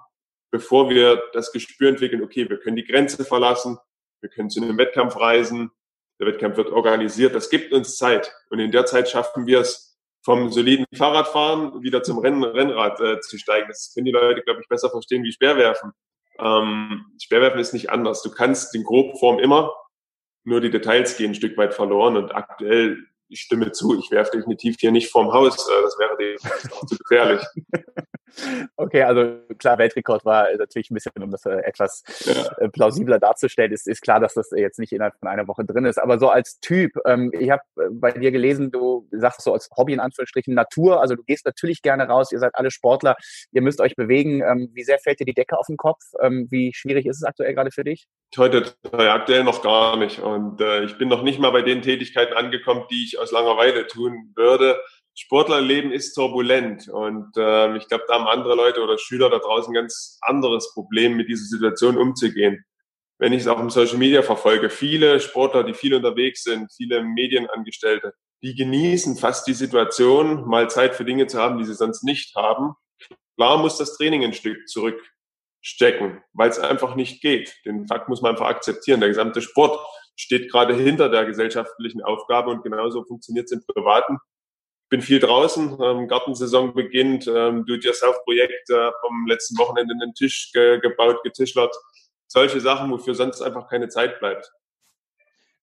bevor 0.51 0.89
wir 0.89 1.21
das 1.33 1.51
Gespür 1.51 1.89
entwickeln, 1.89 2.23
okay, 2.23 2.49
wir 2.49 2.59
können 2.59 2.75
die 2.75 2.85
Grenze 2.85 3.25
verlassen, 3.25 3.77
wir 4.21 4.29
können 4.29 4.49
zu 4.49 4.61
einem 4.61 4.77
Wettkampf 4.77 5.17
reisen, 5.17 5.71
der 6.19 6.27
Wettkampf 6.27 6.57
wird 6.57 6.69
organisiert. 6.69 7.35
Das 7.35 7.49
gibt 7.49 7.73
uns 7.73 7.97
Zeit. 7.97 8.33
Und 8.49 8.59
in 8.59 8.71
der 8.71 8.85
Zeit 8.85 9.09
schaffen 9.09 9.45
wir 9.45 9.59
es, 9.59 9.95
vom 10.23 10.51
soliden 10.51 10.85
Fahrradfahren 10.95 11.83
wieder 11.83 12.01
zum 12.01 12.17
Rennen, 12.17 12.43
Rennrad 12.43 12.99
äh, 12.99 13.19
zu 13.19 13.37
steigen. 13.37 13.67
Das 13.67 13.91
können 13.93 14.05
die 14.05 14.11
Leute, 14.11 14.41
glaube 14.41 14.61
ich, 14.61 14.67
besser 14.67 14.89
verstehen 14.89 15.23
wie 15.23 15.31
Speerwerfen. 15.31 15.91
Ähm, 16.39 17.05
Speerwerfen 17.21 17.59
ist 17.59 17.73
nicht 17.73 17.91
anders. 17.91 18.23
Du 18.23 18.31
kannst 18.31 18.73
den 18.73 18.83
Grobform 18.83 19.37
immer, 19.37 19.71
nur 20.45 20.61
die 20.61 20.69
Details 20.69 21.17
gehen 21.17 21.31
ein 21.31 21.35
Stück 21.35 21.57
weit 21.57 21.73
verloren. 21.73 22.15
Und 22.15 22.33
aktuell, 22.33 22.97
ich 23.27 23.41
stimme 23.41 23.71
zu, 23.71 23.99
ich 23.99 24.11
werfe 24.11 24.37
definitiv 24.37 24.77
hier 24.79 24.91
nicht 24.91 25.11
vorm 25.11 25.33
Haus. 25.33 25.67
Äh, 25.67 25.81
das 25.83 25.97
wäre 25.99 26.71
auch 26.71 26.85
zu 26.85 26.95
gefährlich. 26.97 27.41
Okay, 28.75 29.03
also 29.03 29.39
klar, 29.58 29.77
Weltrekord 29.77 30.25
war 30.25 30.48
natürlich 30.58 30.89
ein 30.89 30.96
bisschen, 30.96 31.12
um 31.22 31.32
das 31.32 31.46
äh, 31.46 31.58
etwas 31.60 32.03
ja. 32.25 32.65
Äh, 32.65 32.70
plausibler 32.70 33.20
darzustellen, 33.20 33.72
ist, 33.72 33.88
ist 33.88 34.01
klar, 34.01 34.20
dass 34.20 34.34
das 34.34 34.50
jetzt 34.55 34.79
nicht 34.79 34.91
innerhalb 34.91 35.17
von 35.20 35.29
einer 35.29 35.48
Woche 35.48 35.63
drin 35.63 35.86
ist. 35.86 35.98
Aber 35.98 36.20
so 36.20 36.29
als 36.29 36.60
Typ, 36.60 36.91
ähm, 37.05 37.32
ich 37.34 37.50
habe 37.51 37.62
äh, 37.77 37.89
bei 37.91 38.12
dir 38.12 38.32
gelesen, 38.32 38.72
du 38.72 39.08
sagst 39.12 39.41
so 39.41 39.53
als 39.53 39.70
Hobby 39.77 39.94
in 39.94 40.00
Anführungsstrichen 40.00 40.53
Natur, 40.53 41.01
also 41.01 41.15
du 41.15 41.24
gehst 41.24 41.46
natürlich 41.46 41.82
gerne 41.82 42.08
raus, 42.08 42.32
ihr 42.32 42.39
seid 42.39 42.55
alle 42.55 42.72
Sportler, 42.72 43.15
ihr 43.51 43.62
müsst 43.62 43.79
euch 43.79 43.96
bewegen. 43.96 44.41
Ähm, 44.41 44.70
wie 44.74 44.84
sehr 44.84 45.00
fällt 45.00 45.20
dir 45.20 45.25
die 45.25 45.34
Decke 45.34 45.58
auf 45.58 45.67
den 45.67 45.77
Kopf? 45.77 46.01
Ähm, 46.22 46.48
wie 46.50 46.74
schwierig 46.74 47.05
ist 47.05 47.17
es 47.17 47.24
aktuell 47.24 47.53
gerade 47.53 47.72
für 47.72 47.84
dich? 47.84 48.08
Heute 48.36 48.74
aktuell 48.91 49.44
noch 49.44 49.62
gar 49.62 49.98
nicht. 49.98 50.20
Und 50.20 50.60
äh, 50.62 50.84
ich 50.84 50.98
bin 50.98 51.08
noch 51.08 51.24
nicht 51.24 51.39
mal 51.39 51.51
bei 51.51 51.62
den 51.62 51.82
Tätigkeiten 51.82 52.34
angekommen, 52.34 52.86
die 52.91 53.05
ich 53.05 53.20
aus 53.20 53.32
Langeweile 53.32 53.88
tun 53.88 54.34
würde. 54.36 54.82
Sportlerleben 55.17 55.93
ist 55.93 56.13
turbulent 56.13 56.89
und 56.89 57.38
äh, 57.38 57.77
ich 57.77 57.88
glaube, 57.88 58.03
da 58.07 58.15
haben 58.15 58.27
andere 58.27 58.53
Leute 58.53 58.81
oder 58.81 58.98
Schüler 58.98 59.29
da 59.29 59.39
draußen 59.39 59.74
ganz 59.74 60.19
anderes 60.22 60.74
Problem, 60.74 61.15
mit 61.15 61.29
dieser 61.29 61.45
Situation 61.45 61.98
umzugehen. 61.98 62.65
Wenn 63.17 63.31
ich 63.31 63.41
es 63.41 63.48
auch 63.48 63.60
im 63.62 63.69
Social 63.69 63.98
Media 63.98 64.22
verfolge, 64.24 64.69
viele 64.69 65.22
Sportler, 65.22 65.63
die 65.63 65.74
viel 65.74 65.93
unterwegs 65.93 66.43
sind, 66.43 66.69
viele 66.75 67.01
Medienangestellte, 67.01 68.13
die 68.43 68.55
genießen 68.55 69.15
fast 69.15 69.48
die 69.48 69.53
Situation, 69.53 70.45
mal 70.50 70.69
Zeit 70.69 70.95
für 70.95 71.05
Dinge 71.05 71.27
zu 71.27 71.41
haben, 71.41 71.57
die 71.57 71.63
sie 71.65 71.75
sonst 71.75 72.03
nicht 72.03 72.36
haben. 72.36 72.74
Klar 73.38 73.57
muss 73.57 73.77
das 73.77 73.95
Training 73.95 74.25
ein 74.25 74.34
Stück 74.34 74.67
zurückstecken, 74.67 76.22
weil 76.34 76.50
es 76.50 76.60
einfach 76.60 76.95
nicht 76.95 77.22
geht. 77.22 77.55
Den 77.63 77.88
Fakt 77.88 78.10
muss 78.10 78.22
man 78.22 78.31
einfach 78.31 78.48
akzeptieren. 78.48 79.00
Der 79.00 79.10
gesamte 79.10 79.41
Sport 79.41 79.79
steht 80.17 80.51
gerade 80.51 80.75
hinter 80.75 81.07
der 81.07 81.24
gesellschaftlichen 81.25 82.03
Aufgabe 82.03 82.51
und 82.51 82.63
genauso 82.63 83.05
funktioniert 83.05 83.45
es 83.45 83.53
im 83.53 83.65
Privaten 83.65 84.17
bin 84.95 85.01
viel 85.01 85.19
draußen, 85.19 85.77
ähm, 85.83 86.07
Gartensaison 86.07 86.73
beginnt, 86.73 87.27
ähm, 87.27 87.65
Do-it-yourself-Projekt 87.65 88.69
äh, 88.69 88.91
vom 89.01 89.27
letzten 89.27 89.57
Wochenende 89.57 89.93
einen 89.93 90.13
Tisch 90.13 90.51
ge 90.53 90.79
gebaut, 90.79 91.21
getischlert. 91.21 91.75
Solche 92.27 92.61
Sachen, 92.61 92.89
wofür 92.91 93.13
sonst 93.13 93.41
einfach 93.41 93.67
keine 93.67 93.89
Zeit 93.89 94.19
bleibt. 94.19 94.49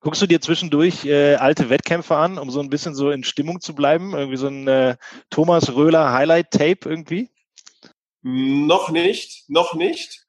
Guckst 0.00 0.20
du 0.20 0.26
dir 0.26 0.42
zwischendurch 0.42 1.06
äh, 1.06 1.36
alte 1.36 1.70
Wettkämpfe 1.70 2.14
an, 2.14 2.36
um 2.36 2.50
so 2.50 2.60
ein 2.60 2.68
bisschen 2.68 2.94
so 2.94 3.10
in 3.10 3.24
Stimmung 3.24 3.62
zu 3.62 3.74
bleiben? 3.74 4.12
Irgendwie 4.12 4.36
so 4.36 4.48
ein 4.48 4.68
äh, 4.68 4.96
Thomas 5.30 5.74
Röhler 5.74 6.12
Highlight-Tape 6.12 6.86
irgendwie? 6.86 7.30
Noch 8.20 8.90
nicht, 8.90 9.48
noch 9.48 9.72
nicht. 9.72 10.26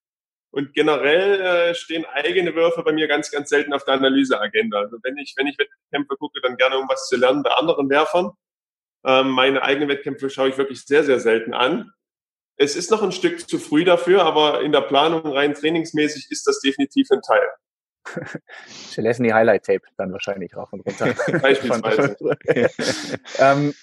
Und 0.51 0.73
generell 0.73 1.41
äh, 1.41 1.75
stehen 1.75 2.05
eigene 2.05 2.55
Würfe 2.55 2.83
bei 2.83 2.93
mir 2.93 3.09
ganz, 3.09 3.31
ganz 3.31 3.49
selten 3.49 3.73
auf 3.73 3.83
der 3.83 3.95
Analyseagenda. 3.95 4.77
Also 4.77 4.95
wenn 5.03 5.17
ich, 5.17 5.33
wenn 5.35 5.47
ich 5.47 5.57
Wettkämpfe 5.59 6.15
gucke, 6.15 6.39
dann 6.39 6.55
gerne 6.55 6.77
um 6.77 6.87
was 6.87 7.09
zu 7.09 7.17
lernen 7.17 7.43
bei 7.43 7.51
anderen 7.51 7.89
Werfern. 7.89 8.31
Ähm, 9.05 9.29
meine 9.29 9.61
eigenen 9.63 9.89
Wettkämpfe 9.89 10.29
schaue 10.29 10.49
ich 10.49 10.57
wirklich 10.57 10.85
sehr, 10.85 11.03
sehr 11.03 11.19
selten 11.19 11.53
an. 11.53 11.91
Es 12.55 12.75
ist 12.75 12.91
noch 12.91 13.01
ein 13.01 13.11
Stück 13.11 13.49
zu 13.49 13.57
früh 13.57 13.83
dafür, 13.83 14.23
aber 14.23 14.61
in 14.61 14.71
der 14.71 14.81
Planung 14.81 15.25
rein 15.25 15.53
trainingsmäßig 15.53 16.29
ist 16.29 16.47
das 16.47 16.59
definitiv 16.59 17.09
ein 17.11 17.21
Teil. 17.21 17.49
Celestini 18.91 19.29
Highlight 19.29 19.65
Tape 19.65 19.81
dann 19.97 20.11
wahrscheinlich 20.11 20.55
rauf 20.55 20.71
und 20.71 20.81
runter. 20.81 21.13
Beispielsweise. 21.41 22.15
ähm, 23.39 23.73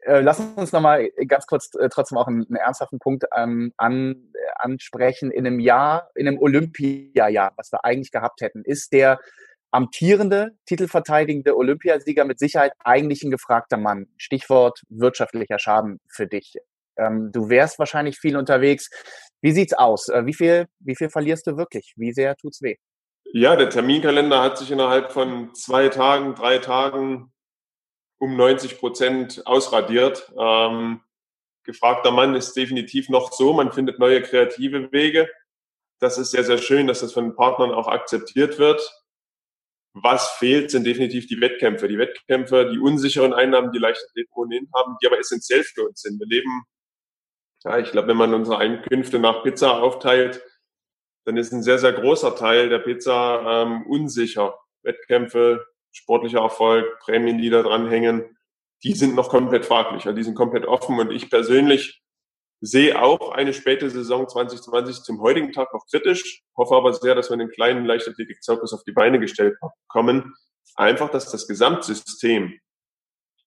äh, 0.00 0.20
lass 0.20 0.38
uns 0.38 0.72
nochmal 0.72 1.08
ganz 1.26 1.46
kurz 1.46 1.74
äh, 1.74 1.88
trotzdem 1.88 2.18
auch 2.18 2.26
einen, 2.26 2.46
einen 2.46 2.56
ernsthaften 2.56 2.98
Punkt 2.98 3.24
ähm, 3.34 3.72
an, 3.76 4.30
äh, 4.34 4.38
ansprechen. 4.56 5.30
In 5.30 5.46
einem 5.46 5.60
Jahr, 5.60 6.10
in 6.14 6.28
einem 6.28 6.38
Olympiajahr, 6.38 7.52
was 7.56 7.72
wir 7.72 7.84
eigentlich 7.84 8.12
gehabt 8.12 8.42
hätten, 8.42 8.64
ist 8.64 8.92
der 8.92 9.18
amtierende, 9.74 10.52
titelverteidigende 10.66 11.56
Olympiasieger 11.56 12.24
mit 12.24 12.38
Sicherheit 12.38 12.72
eigentlich 12.78 13.24
ein 13.24 13.32
gefragter 13.32 13.76
Mann. 13.76 14.06
Stichwort 14.16 14.80
wirtschaftlicher 14.88 15.58
Schaden 15.58 16.00
für 16.08 16.28
dich. 16.28 16.54
Ähm, 16.96 17.32
du 17.32 17.48
wärst 17.48 17.80
wahrscheinlich 17.80 18.18
viel 18.18 18.36
unterwegs. 18.36 18.88
Wie 19.42 19.50
sieht's 19.50 19.72
aus? 19.72 20.08
Äh, 20.08 20.26
wie 20.26 20.34
viel, 20.34 20.66
wie 20.78 20.94
viel 20.94 21.10
verlierst 21.10 21.48
du 21.48 21.56
wirklich? 21.56 21.92
Wie 21.96 22.12
sehr 22.12 22.36
tut's 22.36 22.62
weh? 22.62 22.76
Ja, 23.32 23.56
der 23.56 23.68
Terminkalender 23.68 24.40
hat 24.40 24.58
sich 24.58 24.70
innerhalb 24.70 25.10
von 25.10 25.52
zwei 25.54 25.88
Tagen, 25.88 26.36
drei 26.36 26.58
Tagen 26.58 27.32
um 28.18 28.36
90 28.36 28.78
Prozent 28.78 29.44
ausradiert. 29.44 30.32
Ähm, 30.38 31.00
gefragter 31.64 32.12
Mann 32.12 32.36
ist 32.36 32.54
definitiv 32.54 33.08
noch 33.08 33.32
so. 33.32 33.52
Man 33.52 33.72
findet 33.72 33.98
neue 33.98 34.22
kreative 34.22 34.92
Wege. 34.92 35.28
Das 35.98 36.16
ist 36.16 36.30
sehr, 36.30 36.44
sehr 36.44 36.58
schön, 36.58 36.86
dass 36.86 37.00
das 37.00 37.12
von 37.12 37.24
den 37.24 37.34
Partnern 37.34 37.72
auch 37.72 37.88
akzeptiert 37.88 38.60
wird. 38.60 39.03
Was 39.94 40.30
fehlt, 40.32 40.72
sind 40.72 40.84
definitiv 40.84 41.28
die 41.28 41.40
Wettkämpfe. 41.40 41.86
Die 41.86 41.98
Wettkämpfe, 41.98 42.70
die 42.72 42.80
unsicheren 42.80 43.32
Einnahmen, 43.32 43.70
die 43.70 43.78
Leichtathleten 43.78 44.32
ohnehin 44.34 44.68
haben, 44.74 44.96
die 45.00 45.06
aber 45.06 45.18
essentiell 45.18 45.62
für 45.62 45.88
uns 45.88 46.02
sind. 46.02 46.18
Wir 46.18 46.26
leben, 46.26 46.64
ja, 47.64 47.78
ich 47.78 47.92
glaube, 47.92 48.08
wenn 48.08 48.16
man 48.16 48.34
unsere 48.34 48.58
Einkünfte 48.58 49.20
nach 49.20 49.44
Pizza 49.44 49.80
aufteilt, 49.80 50.42
dann 51.24 51.36
ist 51.36 51.52
ein 51.52 51.62
sehr, 51.62 51.78
sehr 51.78 51.92
großer 51.92 52.34
Teil 52.34 52.68
der 52.68 52.80
Pizza 52.80 53.62
ähm, 53.62 53.86
unsicher. 53.86 54.58
Wettkämpfe, 54.82 55.64
sportlicher 55.92 56.40
Erfolg, 56.40 56.98
Prämien, 56.98 57.38
die 57.38 57.48
da 57.48 57.62
dranhängen, 57.62 58.36
die 58.82 58.92
sind 58.92 59.14
noch 59.14 59.30
komplett 59.30 59.64
fraglich. 59.64 60.02
Die 60.02 60.22
sind 60.22 60.34
komplett 60.34 60.66
offen 60.66 60.98
und 60.98 61.10
ich 61.10 61.30
persönlich 61.30 62.03
sehe 62.64 63.00
auch 63.00 63.30
eine 63.32 63.52
späte 63.52 63.90
Saison 63.90 64.28
2020 64.28 65.02
zum 65.02 65.20
heutigen 65.20 65.52
Tag 65.52 65.72
noch 65.74 65.86
kritisch, 65.90 66.42
hoffe 66.56 66.74
aber 66.74 66.94
sehr, 66.94 67.14
dass 67.14 67.28
wir 67.28 67.34
einen 67.34 67.50
kleinen 67.50 67.84
Leichtathletik-Zirkus 67.84 68.72
auf 68.72 68.84
die 68.84 68.92
Beine 68.92 69.20
gestellt 69.20 69.56
bekommen. 69.60 70.34
Einfach, 70.76 71.10
dass 71.10 71.30
das 71.30 71.46
Gesamtsystem 71.46 72.58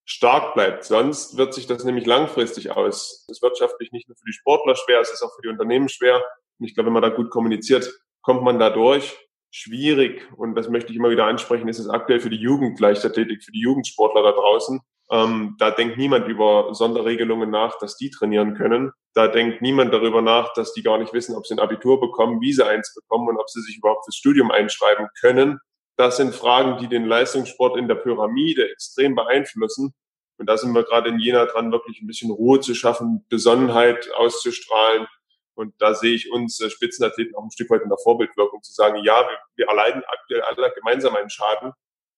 stark 0.06 0.54
bleibt. 0.54 0.86
Sonst 0.86 1.36
wird 1.36 1.54
sich 1.54 1.68
das 1.68 1.84
nämlich 1.84 2.06
langfristig 2.06 2.72
aus. 2.72 3.26
Es 3.28 3.38
ist 3.38 3.42
wirtschaftlich 3.42 3.92
nicht 3.92 4.08
nur 4.08 4.16
für 4.16 4.26
die 4.26 4.34
Sportler 4.34 4.76
schwer, 4.76 5.02
es 5.02 5.12
ist 5.12 5.22
auch 5.24 5.36
für 5.36 5.42
die 5.42 5.50
Unternehmen 5.50 5.90
schwer. 5.90 6.24
Und 6.60 6.66
ich 6.66 6.76
glaube, 6.76 6.88
wenn 6.88 6.94
man 6.94 7.02
da 7.02 7.10
gut 7.10 7.30
kommuniziert, 7.30 7.92
kommt 8.22 8.44
man 8.44 8.60
da 8.60 8.70
durch. 8.70 9.18
Schwierig, 9.50 10.28
und 10.38 10.56
das 10.56 10.70
möchte 10.70 10.92
ich 10.92 10.98
immer 10.98 11.10
wieder 11.10 11.26
ansprechen, 11.26 11.68
ist 11.68 11.80
es 11.80 11.90
aktuell 11.90 12.20
für 12.20 12.30
die 12.30 12.38
Jugendleichtathletik, 12.38 13.44
für 13.44 13.52
die 13.52 13.62
Jugendsportler 13.62 14.22
da 14.22 14.32
draußen. 14.32 14.80
Ähm, 15.10 15.56
da 15.58 15.72
denkt 15.72 15.98
niemand 15.98 16.28
über 16.28 16.74
Sonderregelungen 16.74 17.50
nach, 17.50 17.78
dass 17.80 17.96
die 17.96 18.10
trainieren 18.10 18.56
können. 18.56 18.92
Da 19.14 19.28
denkt 19.28 19.62
niemand 19.62 19.94
darüber 19.94 20.22
nach, 20.22 20.54
dass 20.54 20.74
die 20.74 20.84
gar 20.84 20.98
nicht 20.98 21.14
wissen, 21.14 21.36
ob 21.36 21.48
sie 21.48 21.56
ein 21.56 21.60
Abitur 21.60 22.00
bekommen, 22.02 22.42
wie 22.42 22.52
sie 22.52 22.66
eins 22.66 22.94
bekommen 22.94 23.30
und 23.30 23.38
ob 23.38 23.50
sie 23.50 23.62
sich 23.62 23.78
überhaupt 23.78 24.06
fürs 24.06 24.16
Studium 24.16 24.52
einschreiben 24.52 25.08
können. 25.20 25.60
Das 25.96 26.18
sind 26.18 26.36
Fragen, 26.36 26.78
die 26.78 26.88
den 26.88 27.06
Leistungssport 27.06 27.78
in 27.78 27.88
der 27.88 27.96
Pyramide 27.96 28.70
extrem 28.70 29.16
beeinflussen. 29.16 29.94
Und 30.38 30.48
da 30.48 30.58
sind 30.58 30.74
wir 30.74 30.84
gerade 30.84 31.10
in 31.10 31.20
Jena 31.20 31.46
dran, 31.46 31.72
wirklich 31.72 32.02
ein 32.02 32.08
bisschen 32.08 32.30
Ruhe 32.30 32.60
zu 32.60 32.76
schaffen, 32.76 33.26
Besonnenheit 33.30 34.12
auszustrahlen. 34.14 35.08
Und 35.56 35.74
da 35.80 35.96
sehe 35.96 36.14
ich 36.14 36.32
uns 36.32 36.60
äh, 36.60 36.70
Spitzenathleten 36.70 37.36
auch 37.36 37.44
ein 37.44 37.50
Stück 37.50 37.72
weit 37.72 37.82
in 37.82 37.90
der 37.90 37.98
Vorbildwirkung 37.98 38.62
zu 38.62 38.74
sagen, 38.74 39.04
ja, 39.04 39.22
wir, 39.22 39.40
wir 39.56 39.68
erleiden 39.68 40.04
aktuell 40.08 40.42
alle 40.42 40.72
gemeinsam 40.76 41.16
einen 41.16 41.32
Schaden 41.32 41.74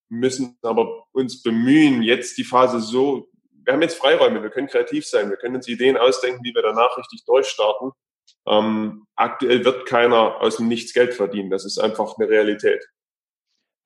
müssen 0.10 0.58
aber 0.62 1.06
uns 1.12 1.42
bemühen, 1.42 2.02
jetzt 2.02 2.38
die 2.38 2.44
Phase 2.44 2.80
so, 2.80 3.28
wir 3.64 3.74
haben 3.74 3.82
jetzt 3.82 3.98
Freiräume, 3.98 4.42
wir 4.42 4.50
können 4.50 4.68
kreativ 4.68 5.06
sein, 5.06 5.30
wir 5.30 5.38
können 5.38 5.56
uns 5.56 5.68
Ideen 5.68 5.98
ausdenken, 5.98 6.44
wie 6.44 6.54
wir 6.54 6.62
danach 6.62 6.98
richtig 6.98 7.24
durchstarten. 7.26 7.92
Ähm, 8.48 9.06
aktuell 9.16 9.64
wird 9.64 9.86
keiner 9.86 10.42
aus 10.42 10.58
dem 10.58 10.68
Nichts 10.68 10.94
Geld 10.94 11.14
verdienen. 11.14 11.50
Das 11.50 11.66
ist 11.66 11.78
einfach 11.78 12.16
eine 12.18 12.30
Realität. 12.30 12.84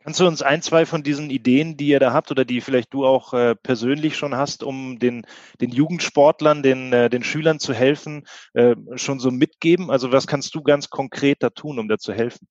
Kannst 0.04 0.20
du 0.20 0.28
uns 0.28 0.42
ein, 0.42 0.62
zwei 0.62 0.86
von 0.86 1.02
diesen 1.02 1.30
Ideen, 1.30 1.78
die 1.78 1.88
ihr 1.88 2.00
da 2.00 2.12
habt 2.12 2.30
oder 2.30 2.44
die 2.44 2.60
vielleicht 2.60 2.94
du 2.94 3.06
auch 3.06 3.34
äh, 3.34 3.56
persönlich 3.56 4.18
schon 4.18 4.36
hast, 4.36 4.62
um 4.62 5.00
den, 5.00 5.26
den 5.62 5.72
Jugendsportlern, 5.72 6.62
den, 6.62 6.92
äh, 6.92 7.10
den 7.10 7.24
Schülern 7.24 7.60
zu 7.60 7.74
helfen, 7.74 8.26
äh, 8.54 8.76
schon 8.96 9.20
so 9.20 9.32
mitgeben? 9.32 9.90
Also 9.90 10.12
was 10.12 10.28
kannst 10.28 10.54
du 10.56 10.62
ganz 10.62 10.90
konkret 10.90 11.42
da 11.42 11.50
tun, 11.50 11.80
um 11.80 11.88
da 11.88 11.98
zu 11.98 12.12
helfen? 12.12 12.50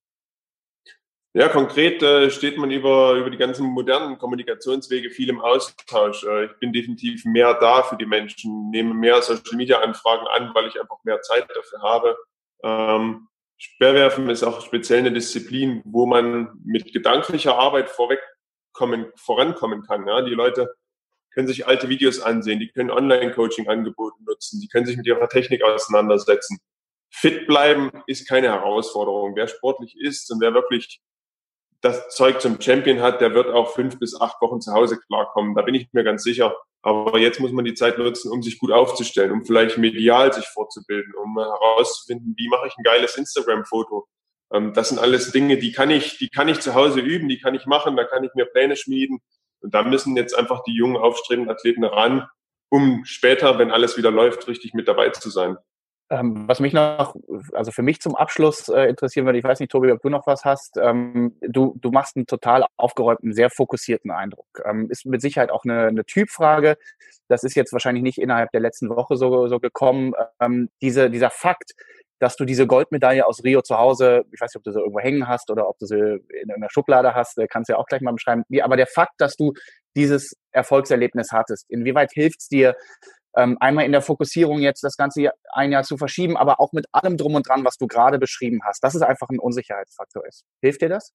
Ja, 1.35 1.49
konkret 1.49 2.03
äh, 2.03 2.29
steht 2.29 2.59
man 2.59 2.69
über, 2.69 3.13
über 3.13 3.31
die 3.31 3.37
ganzen 3.37 3.65
modernen 3.65 4.19
Kommunikationswege 4.19 5.09
viel 5.09 5.29
im 5.29 5.41
Austausch. 5.41 6.23
Äh, 6.25 6.45
ich 6.45 6.51
bin 6.59 6.71
definitiv 6.71 7.25
mehr 7.25 7.55
da 7.55 7.81
für 7.81 7.97
die 7.97 8.05
Menschen, 8.05 8.69
nehme 8.69 8.93
mehr 8.93 9.19
Social 9.23 9.57
Media 9.57 9.79
Anfragen 9.79 10.27
an, 10.27 10.53
weil 10.53 10.67
ich 10.67 10.79
einfach 10.79 11.03
mehr 11.03 11.21
Zeit 11.21 11.47
dafür 11.55 11.81
habe. 11.81 12.17
Ähm, 12.61 13.27
Speerwerfen 13.57 14.29
ist 14.29 14.43
auch 14.43 14.61
speziell 14.61 14.99
eine 14.99 15.11
Disziplin, 15.11 15.81
wo 15.85 16.05
man 16.05 16.49
mit 16.63 16.93
gedanklicher 16.93 17.57
Arbeit 17.57 17.89
vorwegkommen, 17.89 19.11
vorankommen 19.15 19.81
kann. 19.81 20.07
Ja? 20.07 20.21
Die 20.21 20.35
Leute 20.35 20.75
können 21.31 21.47
sich 21.47 21.65
alte 21.65 21.89
Videos 21.89 22.19
ansehen, 22.19 22.59
die 22.59 22.69
können 22.69 22.91
Online-Coaching-Angebote 22.91 24.23
nutzen, 24.23 24.61
die 24.61 24.67
können 24.67 24.85
sich 24.85 24.97
mit 24.97 25.07
ihrer 25.07 25.27
Technik 25.29 25.63
auseinandersetzen. 25.63 26.59
Fit 27.09 27.47
bleiben 27.47 27.91
ist 28.05 28.29
keine 28.29 28.49
Herausforderung. 28.49 29.35
Wer 29.35 29.47
sportlich 29.47 29.95
ist 29.99 30.31
und 30.31 30.39
wer 30.39 30.53
wirklich 30.53 31.01
das 31.83 32.09
Zeug 32.09 32.39
zum 32.39 32.61
Champion 32.61 33.01
hat, 33.01 33.19
der 33.19 33.33
wird 33.33 33.49
auch 33.49 33.73
fünf 33.73 33.99
bis 33.99 34.19
acht 34.19 34.41
Wochen 34.41 34.61
zu 34.61 34.71
Hause 34.73 34.97
klarkommen. 34.97 35.53
Da 35.53 35.63
bin 35.63 35.75
ich 35.75 35.89
mir 35.91 36.05
ganz 36.05 36.23
sicher. 36.23 36.55
Aber 36.81 37.19
jetzt 37.19 37.39
muss 37.41 37.51
man 37.51 37.65
die 37.65 37.73
Zeit 37.73 37.97
nutzen, 37.97 38.31
um 38.31 38.41
sich 38.41 38.57
gut 38.57 38.71
aufzustellen, 38.71 39.31
um 39.31 39.45
vielleicht 39.45 39.77
medial 39.77 40.31
sich 40.33 40.45
vorzubilden, 40.47 41.13
um 41.15 41.37
herauszufinden, 41.37 42.35
wie 42.37 42.47
mache 42.47 42.67
ich 42.67 42.77
ein 42.77 42.83
geiles 42.83 43.17
Instagram-Foto. 43.17 44.07
Ähm, 44.53 44.73
das 44.73 44.89
sind 44.89 44.99
alles 44.99 45.31
Dinge, 45.31 45.57
die 45.57 45.73
kann 45.73 45.89
ich, 45.89 46.17
die 46.17 46.29
kann 46.29 46.47
ich 46.47 46.61
zu 46.61 46.73
Hause 46.73 47.01
üben, 47.01 47.27
die 47.27 47.39
kann 47.39 47.55
ich 47.55 47.65
machen, 47.65 47.97
da 47.97 48.05
kann 48.05 48.23
ich 48.23 48.33
mir 48.33 48.45
Pläne 48.45 48.77
schmieden. 48.77 49.19
Und 49.61 49.73
da 49.73 49.83
müssen 49.83 50.15
jetzt 50.15 50.37
einfach 50.37 50.63
die 50.63 50.75
jungen 50.75 50.97
aufstrebenden 50.97 51.53
Athleten 51.53 51.83
ran, 51.83 52.27
um 52.69 53.03
später, 53.05 53.59
wenn 53.59 53.71
alles 53.71 53.97
wieder 53.97 54.11
läuft, 54.11 54.47
richtig 54.47 54.73
mit 54.73 54.87
dabei 54.87 55.09
zu 55.09 55.29
sein. 55.29 55.57
Ähm, 56.09 56.47
was 56.47 56.59
mich 56.59 56.73
noch, 56.73 57.15
also 57.53 57.71
für 57.71 57.81
mich 57.81 58.01
zum 58.01 58.15
Abschluss 58.15 58.67
äh, 58.67 58.83
interessieren 58.83 59.25
würde, 59.25 59.39
ich 59.39 59.43
weiß 59.43 59.59
nicht, 59.59 59.71
Tobi, 59.71 59.91
ob 59.91 60.01
du 60.01 60.09
noch 60.09 60.27
was 60.27 60.43
hast. 60.45 60.77
Ähm, 60.77 61.35
du, 61.41 61.75
du 61.79 61.91
machst 61.91 62.15
einen 62.17 62.27
total 62.27 62.65
aufgeräumten, 62.77 63.33
sehr 63.33 63.49
fokussierten 63.49 64.11
Eindruck. 64.11 64.61
Ähm, 64.65 64.89
ist 64.89 65.05
mit 65.05 65.21
Sicherheit 65.21 65.49
auch 65.49 65.63
eine, 65.63 65.87
eine 65.87 66.05
Typfrage. 66.05 66.77
Das 67.29 67.43
ist 67.43 67.55
jetzt 67.55 67.73
wahrscheinlich 67.73 68.03
nicht 68.03 68.17
innerhalb 68.19 68.51
der 68.51 68.61
letzten 68.61 68.89
Woche 68.89 69.15
so, 69.15 69.47
so 69.47 69.59
gekommen. 69.59 70.13
Ähm, 70.39 70.69
diese, 70.81 71.09
dieser 71.09 71.29
Fakt, 71.29 71.73
dass 72.19 72.35
du 72.35 72.45
diese 72.45 72.67
Goldmedaille 72.67 73.25
aus 73.25 73.43
Rio 73.43 73.61
zu 73.61 73.77
Hause, 73.77 74.23
ich 74.31 74.39
weiß 74.39 74.53
nicht, 74.53 74.57
ob 74.57 74.63
du 74.63 74.71
sie 74.71 74.79
irgendwo 74.79 74.99
hängen 74.99 75.27
hast 75.27 75.49
oder 75.49 75.67
ob 75.67 75.77
du 75.79 75.85
sie 75.85 76.23
in 76.41 76.51
einer 76.51 76.69
Schublade 76.69 77.15
hast, 77.15 77.37
äh, 77.37 77.47
kannst 77.47 77.69
du 77.69 77.73
ja 77.73 77.79
auch 77.79 77.85
gleich 77.85 78.01
mal 78.01 78.13
beschreiben. 78.13 78.43
Aber 78.61 78.77
der 78.77 78.87
Fakt, 78.87 79.13
dass 79.17 79.35
du 79.35 79.53
dieses 79.95 80.35
Erfolgserlebnis 80.51 81.31
hattest, 81.31 81.69
inwieweit 81.69 82.11
hilft 82.11 82.41
es 82.41 82.47
dir, 82.47 82.75
ähm, 83.35 83.57
einmal 83.59 83.85
in 83.85 83.91
der 83.91 84.01
Fokussierung 84.01 84.59
jetzt 84.59 84.83
das 84.83 84.97
ganze 84.97 85.31
ein 85.51 85.71
Jahr 85.71 85.83
zu 85.83 85.97
verschieben, 85.97 86.37
aber 86.37 86.59
auch 86.59 86.71
mit 86.71 86.85
allem 86.91 87.17
drum 87.17 87.35
und 87.35 87.47
dran, 87.47 87.65
was 87.65 87.77
du 87.77 87.87
gerade 87.87 88.19
beschrieben 88.19 88.61
hast, 88.63 88.83
dass 88.83 88.95
es 88.95 89.01
einfach 89.01 89.29
ein 89.29 89.39
Unsicherheitsfaktor 89.39 90.25
ist. 90.25 90.45
Hilft 90.61 90.81
dir 90.81 90.89
das? 90.89 91.13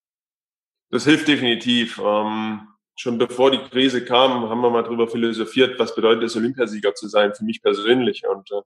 Das 0.91 1.05
hilft 1.05 1.27
definitiv. 1.27 1.99
Ähm, 2.03 2.67
schon 2.95 3.17
bevor 3.17 3.51
die 3.51 3.59
Krise 3.69 4.03
kam, 4.03 4.49
haben 4.49 4.61
wir 4.61 4.69
mal 4.69 4.83
darüber 4.83 5.07
philosophiert, 5.07 5.79
was 5.79 5.95
bedeutet 5.95 6.23
es, 6.23 6.35
Olympiasieger 6.35 6.93
zu 6.95 7.07
sein, 7.07 7.33
für 7.33 7.45
mich 7.45 7.61
persönlich. 7.61 8.27
Und 8.27 8.51
äh, 8.51 8.61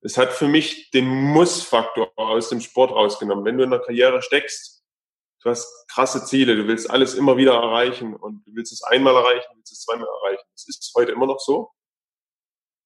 es 0.00 0.16
hat 0.16 0.32
für 0.32 0.48
mich 0.48 0.90
den 0.90 1.06
Muss-Faktor 1.06 2.12
aus 2.16 2.48
dem 2.48 2.60
Sport 2.60 2.92
rausgenommen. 2.92 3.44
Wenn 3.44 3.58
du 3.58 3.64
in 3.64 3.70
der 3.70 3.80
Karriere 3.80 4.22
steckst, 4.22 4.84
du 5.42 5.50
hast 5.50 5.88
krasse 5.88 6.24
Ziele, 6.24 6.56
du 6.56 6.66
willst 6.66 6.90
alles 6.90 7.14
immer 7.14 7.36
wieder 7.36 7.54
erreichen 7.54 8.14
und 8.14 8.46
du 8.46 8.54
willst 8.54 8.72
es 8.72 8.82
einmal 8.82 9.14
erreichen, 9.14 9.46
du 9.52 9.58
willst 9.58 9.72
es 9.72 9.82
zweimal 9.82 10.08
erreichen. 10.22 10.44
Das 10.52 10.68
ist 10.68 10.92
heute 10.96 11.12
immer 11.12 11.26
noch 11.26 11.40
so. 11.40 11.70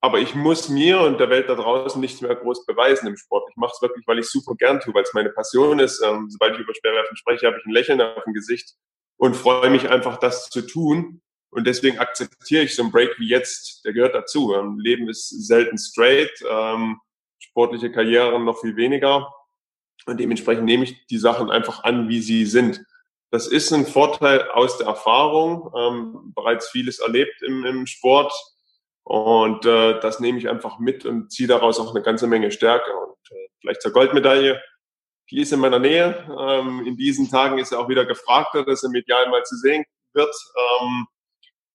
Aber 0.03 0.19
ich 0.19 0.35
muss 0.35 0.69
mir 0.71 1.01
und 1.01 1.21
der 1.21 1.29
Welt 1.29 1.49
da 1.49 1.55
draußen 1.55 2.01
nichts 2.01 2.23
mehr 2.23 2.35
groß 2.35 2.65
beweisen 2.65 3.07
im 3.07 3.17
Sport. 3.17 3.45
Ich 3.51 3.57
mache 3.57 3.73
es 3.75 3.83
wirklich, 3.83 4.07
weil 4.07 4.19
ich 4.19 4.27
super 4.27 4.55
gern 4.55 4.81
tue, 4.81 4.95
weil 4.95 5.03
es 5.03 5.13
meine 5.13 5.29
Passion 5.29 5.79
ist. 5.79 6.03
Ähm, 6.03 6.31
sobald 6.31 6.55
ich 6.55 6.61
über 6.61 6.75
Speerwerfen 6.75 7.17
spreche, 7.17 7.47
habe 7.47 7.59
ich 7.59 7.67
ein 7.67 7.73
Lächeln 7.73 8.01
auf 8.01 8.25
dem 8.25 8.33
Gesicht 8.33 8.77
und 9.19 9.37
freue 9.37 9.69
mich 9.69 9.91
einfach, 9.91 10.17
das 10.17 10.49
zu 10.49 10.63
tun. 10.63 11.21
Und 11.51 11.67
deswegen 11.67 11.99
akzeptiere 11.99 12.63
ich 12.63 12.75
so 12.75 12.83
einen 12.83 12.93
Break 12.93 13.19
wie 13.19 13.29
jetzt. 13.29 13.85
Der 13.85 13.93
gehört 13.93 14.15
dazu. 14.15 14.55
Ähm, 14.55 14.79
Leben 14.79 15.09
ist 15.09 15.29
selten 15.29 15.77
straight, 15.77 16.33
ähm, 16.49 16.99
sportliche 17.39 17.93
Karrieren 17.93 18.45
noch 18.45 18.61
viel 18.61 18.77
weniger. 18.77 19.29
Und 20.07 20.19
dementsprechend 20.19 20.65
nehme 20.65 20.85
ich 20.85 21.07
die 21.09 21.19
Sachen 21.19 21.51
einfach 21.51 21.85
an, 21.85 22.09
wie 22.09 22.21
sie 22.21 22.47
sind. 22.47 22.83
Das 23.31 23.47
ist 23.47 23.73
ein 23.73 23.87
Vorteil 23.87 24.49
aus 24.51 24.79
der 24.79 24.87
Erfahrung, 24.87 25.71
ähm, 25.77 26.33
bereits 26.35 26.71
vieles 26.71 27.01
erlebt 27.01 27.43
im, 27.43 27.65
im 27.65 27.87
Sport 27.87 28.33
und 29.05 29.67
äh, 29.67 29.99
das 30.01 30.21
nehme 30.21 30.39
ich 30.39 30.49
einfach 30.49 30.79
mit 30.79 31.05
und 31.05 31.33
ziehe 31.33 31.49
daraus 31.49 31.81
auch 31.81 31.95
eine 31.95 32.03
ganze 32.03 32.27
Menge 32.27 32.51
Stärke. 32.51 32.91
Und 32.93 33.17
äh, 33.31 33.49
vielleicht 33.61 33.83
zur 33.83 33.93
Goldmedaille, 33.93 34.61
die 35.31 35.41
ist 35.41 35.53
in 35.53 35.61
meiner 35.61 35.79
Nähe. 35.79 36.27
Ähm, 36.39 36.85
in 36.87 36.97
diesen 36.97 37.29
Tagen 37.29 37.59
ist 37.59 37.73
er 37.73 37.81
auch 37.81 37.89
wieder 37.89 38.05
gefragter, 38.05 38.65
dass 38.65 38.83
er 38.83 38.91
medial 38.91 39.29
mal 39.31 39.43
zu 39.45 39.57
sehen 39.57 39.85
wird. 40.13 40.35
Ähm, 40.81 41.07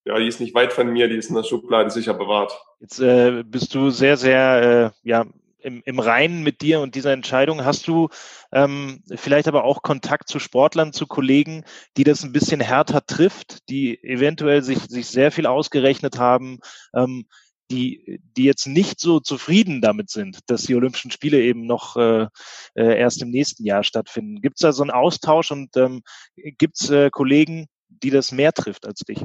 ja, 0.04 0.18
die 0.18 0.28
ist 0.28 0.40
nicht 0.40 0.54
weit 0.54 0.72
von 0.72 0.88
mir, 0.92 1.08
die 1.08 1.16
ist 1.16 1.30
in 1.30 1.36
der 1.36 1.42
Schublade 1.42 1.90
sicher 1.90 2.14
bewahrt. 2.14 2.56
Jetzt 2.80 3.00
äh, 3.00 3.42
bist 3.44 3.74
du 3.74 3.90
sehr, 3.90 4.16
sehr 4.16 4.92
äh, 5.04 5.08
ja, 5.08 5.26
im, 5.58 5.82
im 5.84 5.98
Reinen 5.98 6.42
mit 6.42 6.60
dir 6.60 6.80
und 6.80 6.94
dieser 6.94 7.12
Entscheidung. 7.12 7.64
Hast 7.64 7.88
du 7.88 8.08
ähm, 8.52 9.02
vielleicht 9.14 9.48
aber 9.48 9.64
auch 9.64 9.82
Kontakt 9.82 10.28
zu 10.28 10.38
Sportlern, 10.38 10.92
zu 10.92 11.06
Kollegen, 11.06 11.64
die 11.96 12.04
das 12.04 12.22
ein 12.22 12.32
bisschen 12.32 12.60
härter 12.60 13.04
trifft, 13.04 13.68
die 13.68 14.02
eventuell 14.02 14.62
sich, 14.62 14.78
sich 14.80 15.08
sehr 15.08 15.32
viel 15.32 15.46
ausgerechnet 15.46 16.18
haben, 16.18 16.60
ähm, 16.94 17.26
die, 17.70 18.20
die 18.36 18.44
jetzt 18.44 18.66
nicht 18.66 19.00
so 19.00 19.18
zufrieden 19.18 19.80
damit 19.80 20.10
sind, 20.10 20.38
dass 20.46 20.62
die 20.62 20.76
Olympischen 20.76 21.10
Spiele 21.10 21.40
eben 21.40 21.66
noch 21.66 21.96
äh, 21.96 22.28
äh 22.76 22.98
erst 22.98 23.22
im 23.22 23.30
nächsten 23.30 23.64
Jahr 23.64 23.82
stattfinden. 23.82 24.40
Gibt 24.40 24.58
es 24.58 24.62
da 24.62 24.72
so 24.72 24.82
einen 24.82 24.92
Austausch 24.92 25.50
und 25.50 25.76
ähm, 25.76 26.02
gibt 26.36 26.80
es 26.80 26.90
äh, 26.90 27.10
Kollegen, 27.10 27.66
die 27.88 28.10
das 28.10 28.30
mehr 28.30 28.52
trifft 28.52 28.86
als 28.86 29.00
dich? 29.00 29.24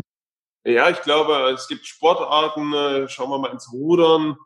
Ja, 0.63 0.89
ich 0.89 1.01
glaube, 1.01 1.51
es 1.53 1.67
gibt 1.67 1.85
Sportarten, 1.85 2.73
äh, 2.73 3.09
schauen 3.09 3.29
wir 3.29 3.39
mal 3.39 3.51
ins 3.51 3.71
Rudern, 3.71 4.37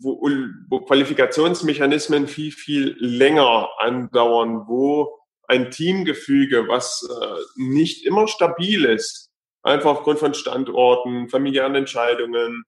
wo, 0.00 0.28
wo 0.68 0.80
Qualifikationsmechanismen 0.80 2.26
viel, 2.26 2.52
viel 2.52 2.96
länger 2.98 3.68
andauern, 3.78 4.66
wo 4.66 5.18
ein 5.48 5.70
Teamgefüge, 5.70 6.68
was 6.68 7.06
äh, 7.08 7.36
nicht 7.56 8.06
immer 8.06 8.26
stabil 8.26 8.84
ist, 8.84 9.30
einfach 9.62 9.90
aufgrund 9.90 10.18
von 10.18 10.34
Standorten, 10.34 11.28
familiären 11.28 11.74
Entscheidungen, 11.74 12.64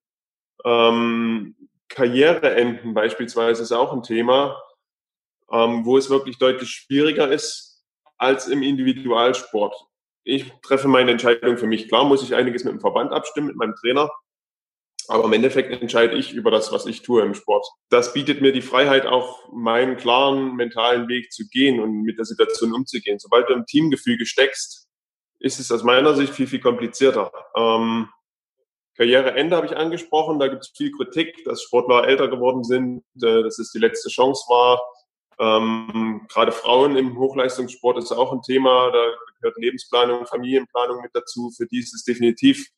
ähm, 0.65 1.57
Karriereenden 1.89 2.95
beispielsweise 2.95 3.63
ist 3.63 3.73
auch 3.73 3.93
ein 3.93 4.03
Thema, 4.03 4.61
ähm, 5.51 5.85
wo 5.85 5.97
es 5.97 6.11
wirklich 6.11 6.39
deutlich 6.39 6.71
schwieriger 6.71 7.31
ist 7.31 7.85
als 8.17 8.49
im 8.49 8.63
Individualsport. 8.63 9.75
Ich 10.25 10.53
treffe 10.63 10.89
meine 10.89 11.11
Entscheidung 11.11 11.59
für 11.59 11.67
mich. 11.67 11.89
Klar 11.89 12.05
muss 12.05 12.23
ich 12.23 12.35
einiges 12.35 12.65
mit 12.65 12.73
dem 12.73 12.81
Verband 12.81 13.13
abstimmen, 13.13 13.49
mit 13.49 13.57
meinem 13.57 13.75
Trainer, 13.77 14.11
aber 15.09 15.25
im 15.25 15.33
Endeffekt 15.33 15.71
entscheide 15.71 16.17
ich 16.17 16.33
über 16.33 16.51
das, 16.51 16.73
was 16.73 16.87
ich 16.87 17.03
tue 17.03 17.23
im 17.23 17.35
Sport. 17.35 17.67
Das 17.91 18.13
bietet 18.13 18.41
mir 18.41 18.53
die 18.53 18.63
Freiheit, 18.63 19.07
auch 19.07 19.53
meinen 19.53 19.97
klaren 19.97 20.57
mentalen 20.57 21.09
Weg 21.09 21.33
zu 21.33 21.47
gehen 21.49 21.81
und 21.81 22.03
mit 22.03 22.19
der 22.19 22.25
Situation 22.25 22.73
umzugehen. 22.73 23.19
Sobald 23.19 23.49
du 23.49 23.55
im 23.55 23.67
Teamgefüge 23.67 24.27
steckst, 24.27 24.89
ist 25.39 25.61
es 25.61 25.71
aus 25.71 25.83
meiner 25.83 26.15
Sicht 26.15 26.33
viel, 26.33 26.47
viel 26.47 26.61
komplizierter. 26.61 27.31
Ähm, 27.55 28.09
Karriereende 28.97 29.57
habe 29.57 29.67
ich 29.67 29.77
angesprochen. 29.77 30.39
Da 30.39 30.49
gibt 30.49 30.63
es 30.63 30.73
viel 30.77 30.93
Kritik, 30.93 31.45
dass 31.45 31.63
Sportler 31.63 32.07
älter 32.07 32.29
geworden 32.29 32.65
sind, 32.65 33.03
äh, 33.17 33.43
dass 33.43 33.59
es 33.59 33.71
die 33.73 33.79
letzte 33.79 34.09
Chance 34.09 34.45
war. 34.49 34.81
Ähm, 35.39 36.27
gerade 36.29 36.53
Frauen 36.53 36.97
im 36.97 37.19
Hochleistungssport 37.19 37.99
ist 37.99 38.13
auch 38.13 38.33
ein 38.33 38.43
Thema. 38.43 38.91
Da 38.93 39.05
gehört 39.41 39.59
Lebensplanung, 39.59 40.27
Familienplanung 40.27 41.03
mit 41.03 41.11
dazu. 41.13 41.51
Für 41.57 41.67
die 41.67 41.81
ist 41.81 41.95
es 41.95 42.05
definitiv 42.05 42.69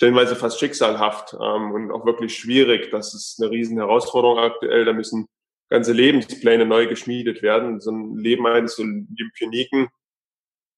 stellenweise 0.00 0.34
fast 0.34 0.58
schicksalhaft 0.58 1.34
ähm, 1.34 1.72
und 1.72 1.90
auch 1.90 2.06
wirklich 2.06 2.34
schwierig. 2.34 2.90
Das 2.90 3.12
ist 3.12 3.38
eine 3.38 3.50
riesen 3.50 3.76
Herausforderung 3.76 4.38
aktuell. 4.38 4.86
Da 4.86 4.94
müssen 4.94 5.26
ganze 5.68 5.92
Lebenspläne 5.92 6.64
neu 6.64 6.86
geschmiedet 6.86 7.42
werden. 7.42 7.80
So 7.80 7.90
ein 7.90 8.16
Leben 8.16 8.46
eines 8.46 8.78
Olympioniken, 8.78 9.88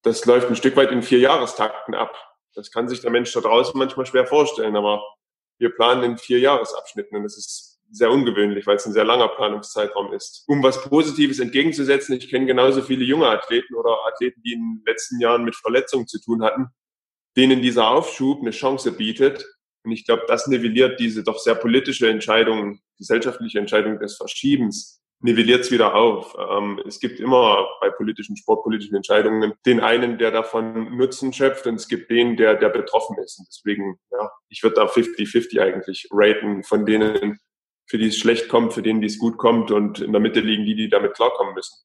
das 0.02 0.24
läuft 0.26 0.48
ein 0.48 0.56
Stück 0.56 0.74
weit 0.74 0.90
in 0.90 1.04
vier 1.04 1.20
Jahrestakten 1.20 1.94
ab. 1.94 2.16
Das 2.56 2.72
kann 2.72 2.88
sich 2.88 3.00
der 3.00 3.12
Mensch 3.12 3.32
da 3.32 3.40
draußen 3.40 3.78
manchmal 3.78 4.06
schwer 4.06 4.26
vorstellen, 4.26 4.74
aber 4.74 5.04
wir 5.58 5.70
planen 5.70 6.02
in 6.02 6.18
vier 6.18 6.40
Jahresabschnitten 6.40 7.16
und 7.16 7.22
das 7.22 7.38
ist 7.38 7.78
sehr 7.92 8.10
ungewöhnlich, 8.10 8.66
weil 8.66 8.74
es 8.74 8.86
ein 8.86 8.92
sehr 8.92 9.04
langer 9.04 9.28
Planungszeitraum 9.28 10.12
ist. 10.12 10.42
Um 10.48 10.64
was 10.64 10.82
Positives 10.82 11.38
entgegenzusetzen, 11.38 12.16
ich 12.16 12.28
kenne 12.28 12.46
genauso 12.46 12.82
viele 12.82 13.04
junge 13.04 13.28
Athleten 13.28 13.76
oder 13.76 13.98
Athleten, 14.04 14.42
die 14.42 14.54
in 14.54 14.80
den 14.80 14.82
letzten 14.84 15.20
Jahren 15.20 15.44
mit 15.44 15.54
Verletzungen 15.54 16.08
zu 16.08 16.20
tun 16.20 16.42
hatten, 16.42 16.72
denen 17.36 17.62
dieser 17.62 17.90
Aufschub 17.90 18.40
eine 18.40 18.50
Chance 18.50 18.92
bietet. 18.92 19.44
Und 19.84 19.92
ich 19.92 20.04
glaube, 20.04 20.24
das 20.28 20.46
nivelliert 20.46 21.00
diese 21.00 21.24
doch 21.24 21.38
sehr 21.38 21.54
politische 21.54 22.08
Entscheidung, 22.08 22.80
gesellschaftliche 22.98 23.58
Entscheidung 23.58 23.98
des 23.98 24.16
Verschiebens, 24.16 25.02
nivelliert 25.22 25.60
es 25.60 25.70
wieder 25.70 25.94
auf. 25.94 26.36
Ähm, 26.38 26.80
es 26.86 27.00
gibt 27.00 27.20
immer 27.20 27.66
bei 27.80 27.90
politischen, 27.90 28.36
sportpolitischen 28.36 28.96
Entscheidungen 28.96 29.54
den 29.64 29.80
einen, 29.80 30.18
der 30.18 30.30
davon 30.30 30.96
Nutzen 30.96 31.32
schöpft 31.32 31.66
und 31.66 31.76
es 31.76 31.88
gibt 31.88 32.10
den, 32.10 32.36
der, 32.36 32.54
der 32.54 32.68
betroffen 32.68 33.16
ist. 33.18 33.38
Und 33.38 33.46
deswegen, 33.48 33.98
ja, 34.10 34.30
ich 34.48 34.62
würde 34.62 34.76
da 34.76 34.86
50-50 34.86 35.60
eigentlich 35.60 36.08
raten 36.10 36.62
von 36.64 36.84
denen, 36.84 37.38
für 37.88 37.98
die 37.98 38.08
es 38.08 38.18
schlecht 38.18 38.48
kommt, 38.48 38.74
für 38.74 38.82
denen, 38.82 39.00
die 39.00 39.06
es 39.06 39.18
gut 39.18 39.38
kommt 39.38 39.70
und 39.70 40.00
in 40.00 40.12
der 40.12 40.20
Mitte 40.20 40.40
liegen 40.40 40.64
die, 40.64 40.74
die 40.74 40.88
damit 40.88 41.14
klarkommen 41.14 41.54
müssen. 41.54 41.76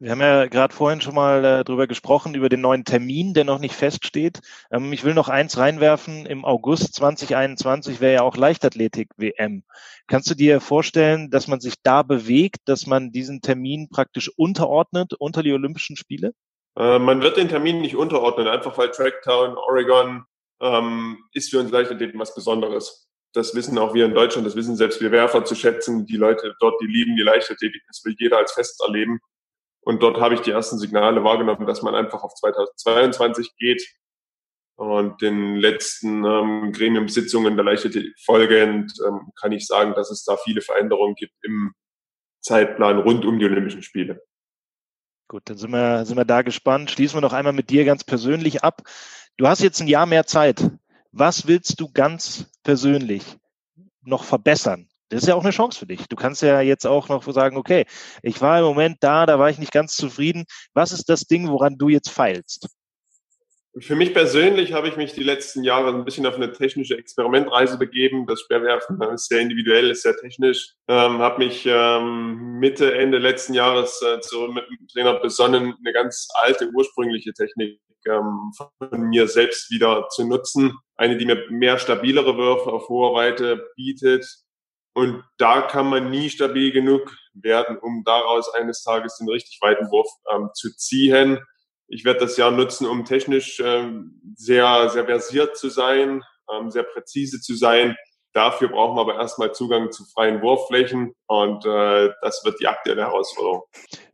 Wir 0.00 0.10
haben 0.10 0.20
ja 0.20 0.46
gerade 0.46 0.74
vorhin 0.74 1.00
schon 1.00 1.14
mal 1.14 1.44
äh, 1.44 1.64
drüber 1.64 1.86
gesprochen, 1.86 2.34
über 2.34 2.48
den 2.48 2.60
neuen 2.60 2.84
Termin, 2.84 3.32
der 3.32 3.44
noch 3.44 3.60
nicht 3.60 3.74
feststeht. 3.74 4.40
Ähm, 4.72 4.92
ich 4.92 5.04
will 5.04 5.14
noch 5.14 5.28
eins 5.28 5.56
reinwerfen. 5.56 6.26
Im 6.26 6.44
August 6.44 6.94
2021 6.96 8.00
wäre 8.00 8.14
ja 8.14 8.22
auch 8.22 8.36
Leichtathletik-WM. 8.36 9.62
Kannst 10.08 10.28
du 10.28 10.34
dir 10.34 10.60
vorstellen, 10.60 11.30
dass 11.30 11.46
man 11.46 11.60
sich 11.60 11.74
da 11.82 12.02
bewegt, 12.02 12.62
dass 12.66 12.86
man 12.86 13.12
diesen 13.12 13.40
Termin 13.40 13.88
praktisch 13.88 14.30
unterordnet 14.36 15.14
unter 15.14 15.44
die 15.44 15.52
Olympischen 15.52 15.96
Spiele? 15.96 16.32
Äh, 16.76 16.98
man 16.98 17.22
wird 17.22 17.36
den 17.36 17.48
Termin 17.48 17.80
nicht 17.80 17.94
unterordnen, 17.94 18.48
einfach 18.48 18.76
weil 18.76 18.90
Tracktown, 18.90 19.56
Oregon 19.56 20.24
ähm, 20.60 21.18
ist 21.32 21.50
für 21.50 21.60
uns 21.60 21.70
Leichtathleten 21.70 22.18
was 22.18 22.34
Besonderes. 22.34 23.08
Das 23.32 23.54
wissen 23.54 23.78
auch 23.78 23.94
wir 23.94 24.06
in 24.06 24.14
Deutschland, 24.14 24.46
das 24.46 24.56
wissen 24.56 24.76
selbst 24.76 25.00
wir 25.00 25.12
Werfer 25.12 25.44
zu 25.44 25.54
schätzen. 25.54 26.04
Die 26.06 26.16
Leute 26.16 26.54
dort, 26.58 26.80
die 26.80 26.86
lieben 26.86 27.16
die 27.16 27.22
Leichtathletik, 27.22 27.82
das 27.86 28.04
will 28.04 28.14
jeder 28.18 28.38
als 28.38 28.52
Fest 28.52 28.82
erleben. 28.84 29.20
Und 29.84 30.02
dort 30.02 30.18
habe 30.18 30.34
ich 30.34 30.40
die 30.40 30.50
ersten 30.50 30.78
Signale 30.78 31.22
wahrgenommen, 31.24 31.66
dass 31.66 31.82
man 31.82 31.94
einfach 31.94 32.22
auf 32.22 32.34
2022 32.34 33.54
geht. 33.56 33.86
Und 34.76 35.22
den 35.22 35.56
letzten 35.56 36.24
ähm, 36.24 36.72
Gremiumsitzungen 36.72 37.54
der 37.56 37.64
Leichtathletik 37.64 38.14
folgend 38.24 38.92
ähm, 39.06 39.30
kann 39.40 39.52
ich 39.52 39.66
sagen, 39.66 39.94
dass 39.94 40.10
es 40.10 40.24
da 40.24 40.36
viele 40.36 40.62
Veränderungen 40.62 41.14
gibt 41.14 41.34
im 41.42 41.74
Zeitplan 42.40 42.98
rund 42.98 43.24
um 43.24 43.38
die 43.38 43.44
Olympischen 43.44 43.82
Spiele. 43.82 44.20
Gut, 45.28 45.42
dann 45.44 45.56
sind 45.56 45.70
wir, 45.70 46.04
sind 46.04 46.16
wir 46.16 46.24
da 46.24 46.42
gespannt. 46.42 46.90
Schließen 46.90 47.16
wir 47.16 47.20
noch 47.20 47.32
einmal 47.32 47.52
mit 47.52 47.70
dir 47.70 47.84
ganz 47.84 48.04
persönlich 48.04 48.64
ab. 48.64 48.82
Du 49.36 49.46
hast 49.46 49.62
jetzt 49.62 49.80
ein 49.80 49.88
Jahr 49.88 50.06
mehr 50.06 50.26
Zeit. 50.26 50.70
Was 51.12 51.46
willst 51.46 51.80
du 51.80 51.92
ganz 51.92 52.50
persönlich 52.64 53.36
noch 54.02 54.24
verbessern 54.24 54.88
das 55.08 55.22
ist 55.22 55.28
ja 55.28 55.34
auch 55.34 55.42
eine 55.42 55.52
Chance 55.52 55.78
für 55.78 55.86
dich. 55.86 56.06
Du 56.08 56.16
kannst 56.16 56.42
ja 56.42 56.60
jetzt 56.60 56.86
auch 56.86 57.08
noch 57.08 57.30
sagen, 57.32 57.56
okay, 57.56 57.84
ich 58.22 58.40
war 58.40 58.58
im 58.58 58.64
Moment 58.64 58.98
da, 59.00 59.26
da 59.26 59.38
war 59.38 59.50
ich 59.50 59.58
nicht 59.58 59.72
ganz 59.72 59.94
zufrieden. 59.94 60.44
Was 60.72 60.92
ist 60.92 61.08
das 61.08 61.22
Ding, 61.22 61.48
woran 61.48 61.76
du 61.76 61.88
jetzt 61.88 62.10
feilst? 62.10 62.68
Für 63.80 63.96
mich 63.96 64.14
persönlich 64.14 64.72
habe 64.72 64.86
ich 64.86 64.96
mich 64.96 65.14
die 65.14 65.24
letzten 65.24 65.64
Jahre 65.64 65.88
ein 65.88 66.04
bisschen 66.04 66.26
auf 66.26 66.36
eine 66.36 66.52
technische 66.52 66.96
Experimentreise 66.96 67.76
begeben. 67.76 68.24
Das 68.24 68.40
Speerwerfen 68.42 69.02
ist 69.12 69.28
sehr 69.28 69.40
individuell, 69.40 69.90
ist 69.90 70.02
sehr 70.02 70.16
technisch. 70.16 70.74
Ähm, 70.86 71.18
habe 71.18 71.44
mich 71.44 71.66
ähm, 71.66 72.60
Mitte, 72.60 72.94
Ende 72.94 73.18
letzten 73.18 73.52
Jahres 73.52 74.00
äh, 74.02 74.20
zu, 74.20 74.46
mit 74.46 74.64
dem 74.68 74.86
Trainer 74.86 75.18
besonnen, 75.18 75.74
eine 75.84 75.92
ganz 75.92 76.28
alte, 76.34 76.70
ursprüngliche 76.72 77.32
Technik 77.32 77.80
ähm, 78.06 78.52
von 78.54 79.00
mir 79.08 79.26
selbst 79.26 79.72
wieder 79.72 80.06
zu 80.10 80.24
nutzen. 80.24 80.78
Eine, 80.96 81.16
die 81.16 81.26
mir 81.26 81.44
mehr 81.50 81.78
stabilere 81.78 82.36
Würfe 82.36 82.72
auf 82.72 82.88
hoher 82.88 83.14
Weite 83.14 83.70
bietet, 83.74 84.24
und 84.94 85.24
da 85.38 85.62
kann 85.62 85.88
man 85.88 86.10
nie 86.10 86.30
stabil 86.30 86.72
genug 86.72 87.16
werden, 87.34 87.76
um 87.78 88.04
daraus 88.04 88.52
eines 88.54 88.82
Tages 88.82 89.18
den 89.18 89.28
richtig 89.28 89.58
weiten 89.60 89.90
Wurf 89.90 90.08
ähm, 90.32 90.50
zu 90.54 90.74
ziehen. 90.76 91.40
Ich 91.88 92.04
werde 92.04 92.20
das 92.20 92.36
Jahr 92.36 92.52
nutzen, 92.52 92.86
um 92.86 93.04
technisch 93.04 93.60
ähm, 93.60 94.20
sehr, 94.36 94.88
sehr 94.90 95.04
versiert 95.04 95.56
zu 95.56 95.68
sein, 95.68 96.22
ähm, 96.52 96.70
sehr 96.70 96.84
präzise 96.84 97.40
zu 97.40 97.54
sein. 97.56 97.96
Dafür 98.32 98.68
brauchen 98.68 98.96
wir 98.96 99.02
aber 99.02 99.16
erstmal 99.16 99.52
Zugang 99.52 99.92
zu 99.92 100.04
freien 100.04 100.42
Wurfflächen 100.42 101.14
und 101.26 101.64
äh, 101.66 102.10
das 102.22 102.44
wird 102.44 102.58
die 102.60 102.66
aktuelle 102.66 103.02
Herausforderung. 103.02 103.62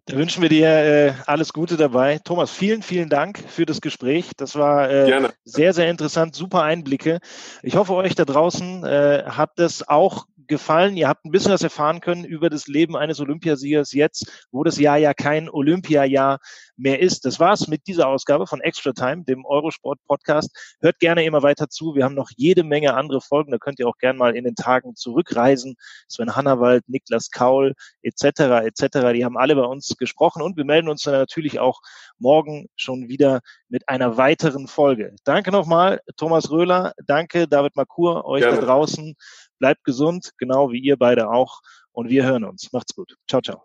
Da 0.07 0.17
wünschen 0.17 0.43
wir 0.43 0.49
dir 0.49 0.69
äh, 0.69 1.13
alles 1.27 1.53
Gute 1.53 1.77
dabei. 1.77 2.19
Thomas, 2.19 2.51
vielen, 2.51 2.83
vielen 2.83 3.09
Dank 3.09 3.39
für 3.39 3.65
das 3.65 3.81
Gespräch. 3.81 4.33
Das 4.37 4.57
war 4.57 4.91
äh, 4.91 5.29
sehr, 5.45 5.73
sehr 5.73 5.89
interessant, 5.89 6.35
super 6.35 6.63
Einblicke. 6.63 7.21
Ich 7.63 7.77
hoffe, 7.77 7.95
euch 7.95 8.15
da 8.15 8.25
draußen 8.25 8.85
äh, 8.85 9.25
hat 9.27 9.53
das 9.57 9.89
auch 9.89 10.27
gefallen. 10.51 10.99
Ihr 10.99 11.09
habt 11.09 11.25
ein 11.25 11.31
bisschen 11.31 11.53
was 11.53 11.63
erfahren 11.63 12.01
können 12.01 12.25
über 12.25 12.51
das 12.51 12.67
Leben 12.67 12.97
eines 12.97 13.21
Olympiasiegers 13.21 13.95
jetzt, 13.95 14.47
wo 14.51 14.63
das 14.63 14.79
Jahr 14.79 14.99
ja 14.99 15.15
kein 15.15 15.49
Olympiajahr 15.49 16.41
mehr 16.81 17.01
ist. 17.01 17.25
Das 17.25 17.39
war's 17.39 17.69
mit 17.69 17.87
dieser 17.87 18.09
Ausgabe 18.09 18.47
von 18.47 18.61
Extra 18.61 18.93
Time, 18.93 19.25
dem 19.25 19.45
Eurosport 19.45 19.99
Podcast. 20.07 20.51
Hört 20.81 20.99
gerne 20.99 21.25
immer 21.25 21.43
weiter 21.43 21.69
zu. 21.69 21.95
Wir 21.95 22.05
haben 22.05 22.15
noch 22.15 22.31
jede 22.37 22.65
Menge 22.65 22.95
andere 22.95 23.21
Folgen. 23.21 23.53
Da 23.53 23.59
könnt 23.59 23.79
ihr 23.79 23.89
auch 23.89 23.99
gerne 23.99 24.19
mal 24.19 24.37
in 24.37 24.45
den 24.45 24.55
Tagen 24.55 24.97
zurückreisen. 24.97 25.77
Sven 26.09 26.35
Hannawald, 26.35 26.89
Niklas 26.89 27.31
Kaul 27.31 27.75
etc. 28.03 28.65
etc. 28.65 29.13
Die 29.15 29.25
haben 29.25 29.37
alle 29.37 29.55
bei 29.55 29.65
uns 29.65 29.97
gesprochen 29.97 30.43
und 30.43 30.57
wir 30.57 30.65
melden 30.65 30.89
uns 30.89 31.03
dann 31.03 31.15
natürlich 31.15 31.61
auch 31.61 31.81
morgen 32.19 32.67
schon 32.77 33.09
wieder 33.09 33.41
mit 33.69 33.89
einer 33.89 34.17
weiteren 34.17 34.67
Folge. 34.67 35.15
Danke 35.25 35.53
nochmal, 35.53 36.01
Thomas 36.17 36.51
Röhler. 36.51 36.93
Danke, 37.07 37.47
David 37.49 37.77
Makur, 37.77 38.25
euch 38.25 38.43
gerne. 38.43 38.61
da 38.61 38.67
draußen. 38.67 39.15
Bleibt 39.59 39.85
gesund, 39.85 40.33
genau 40.39 40.71
wie 40.71 40.81
ihr 40.81 40.97
beide 40.97 41.31
auch. 41.31 41.61
Und 41.93 42.09
wir 42.09 42.25
hören 42.25 42.45
uns. 42.45 42.73
Macht's 42.73 42.95
gut. 42.95 43.17
Ciao, 43.29 43.43
ciao. 43.43 43.65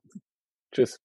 Tschüss. 0.72 1.05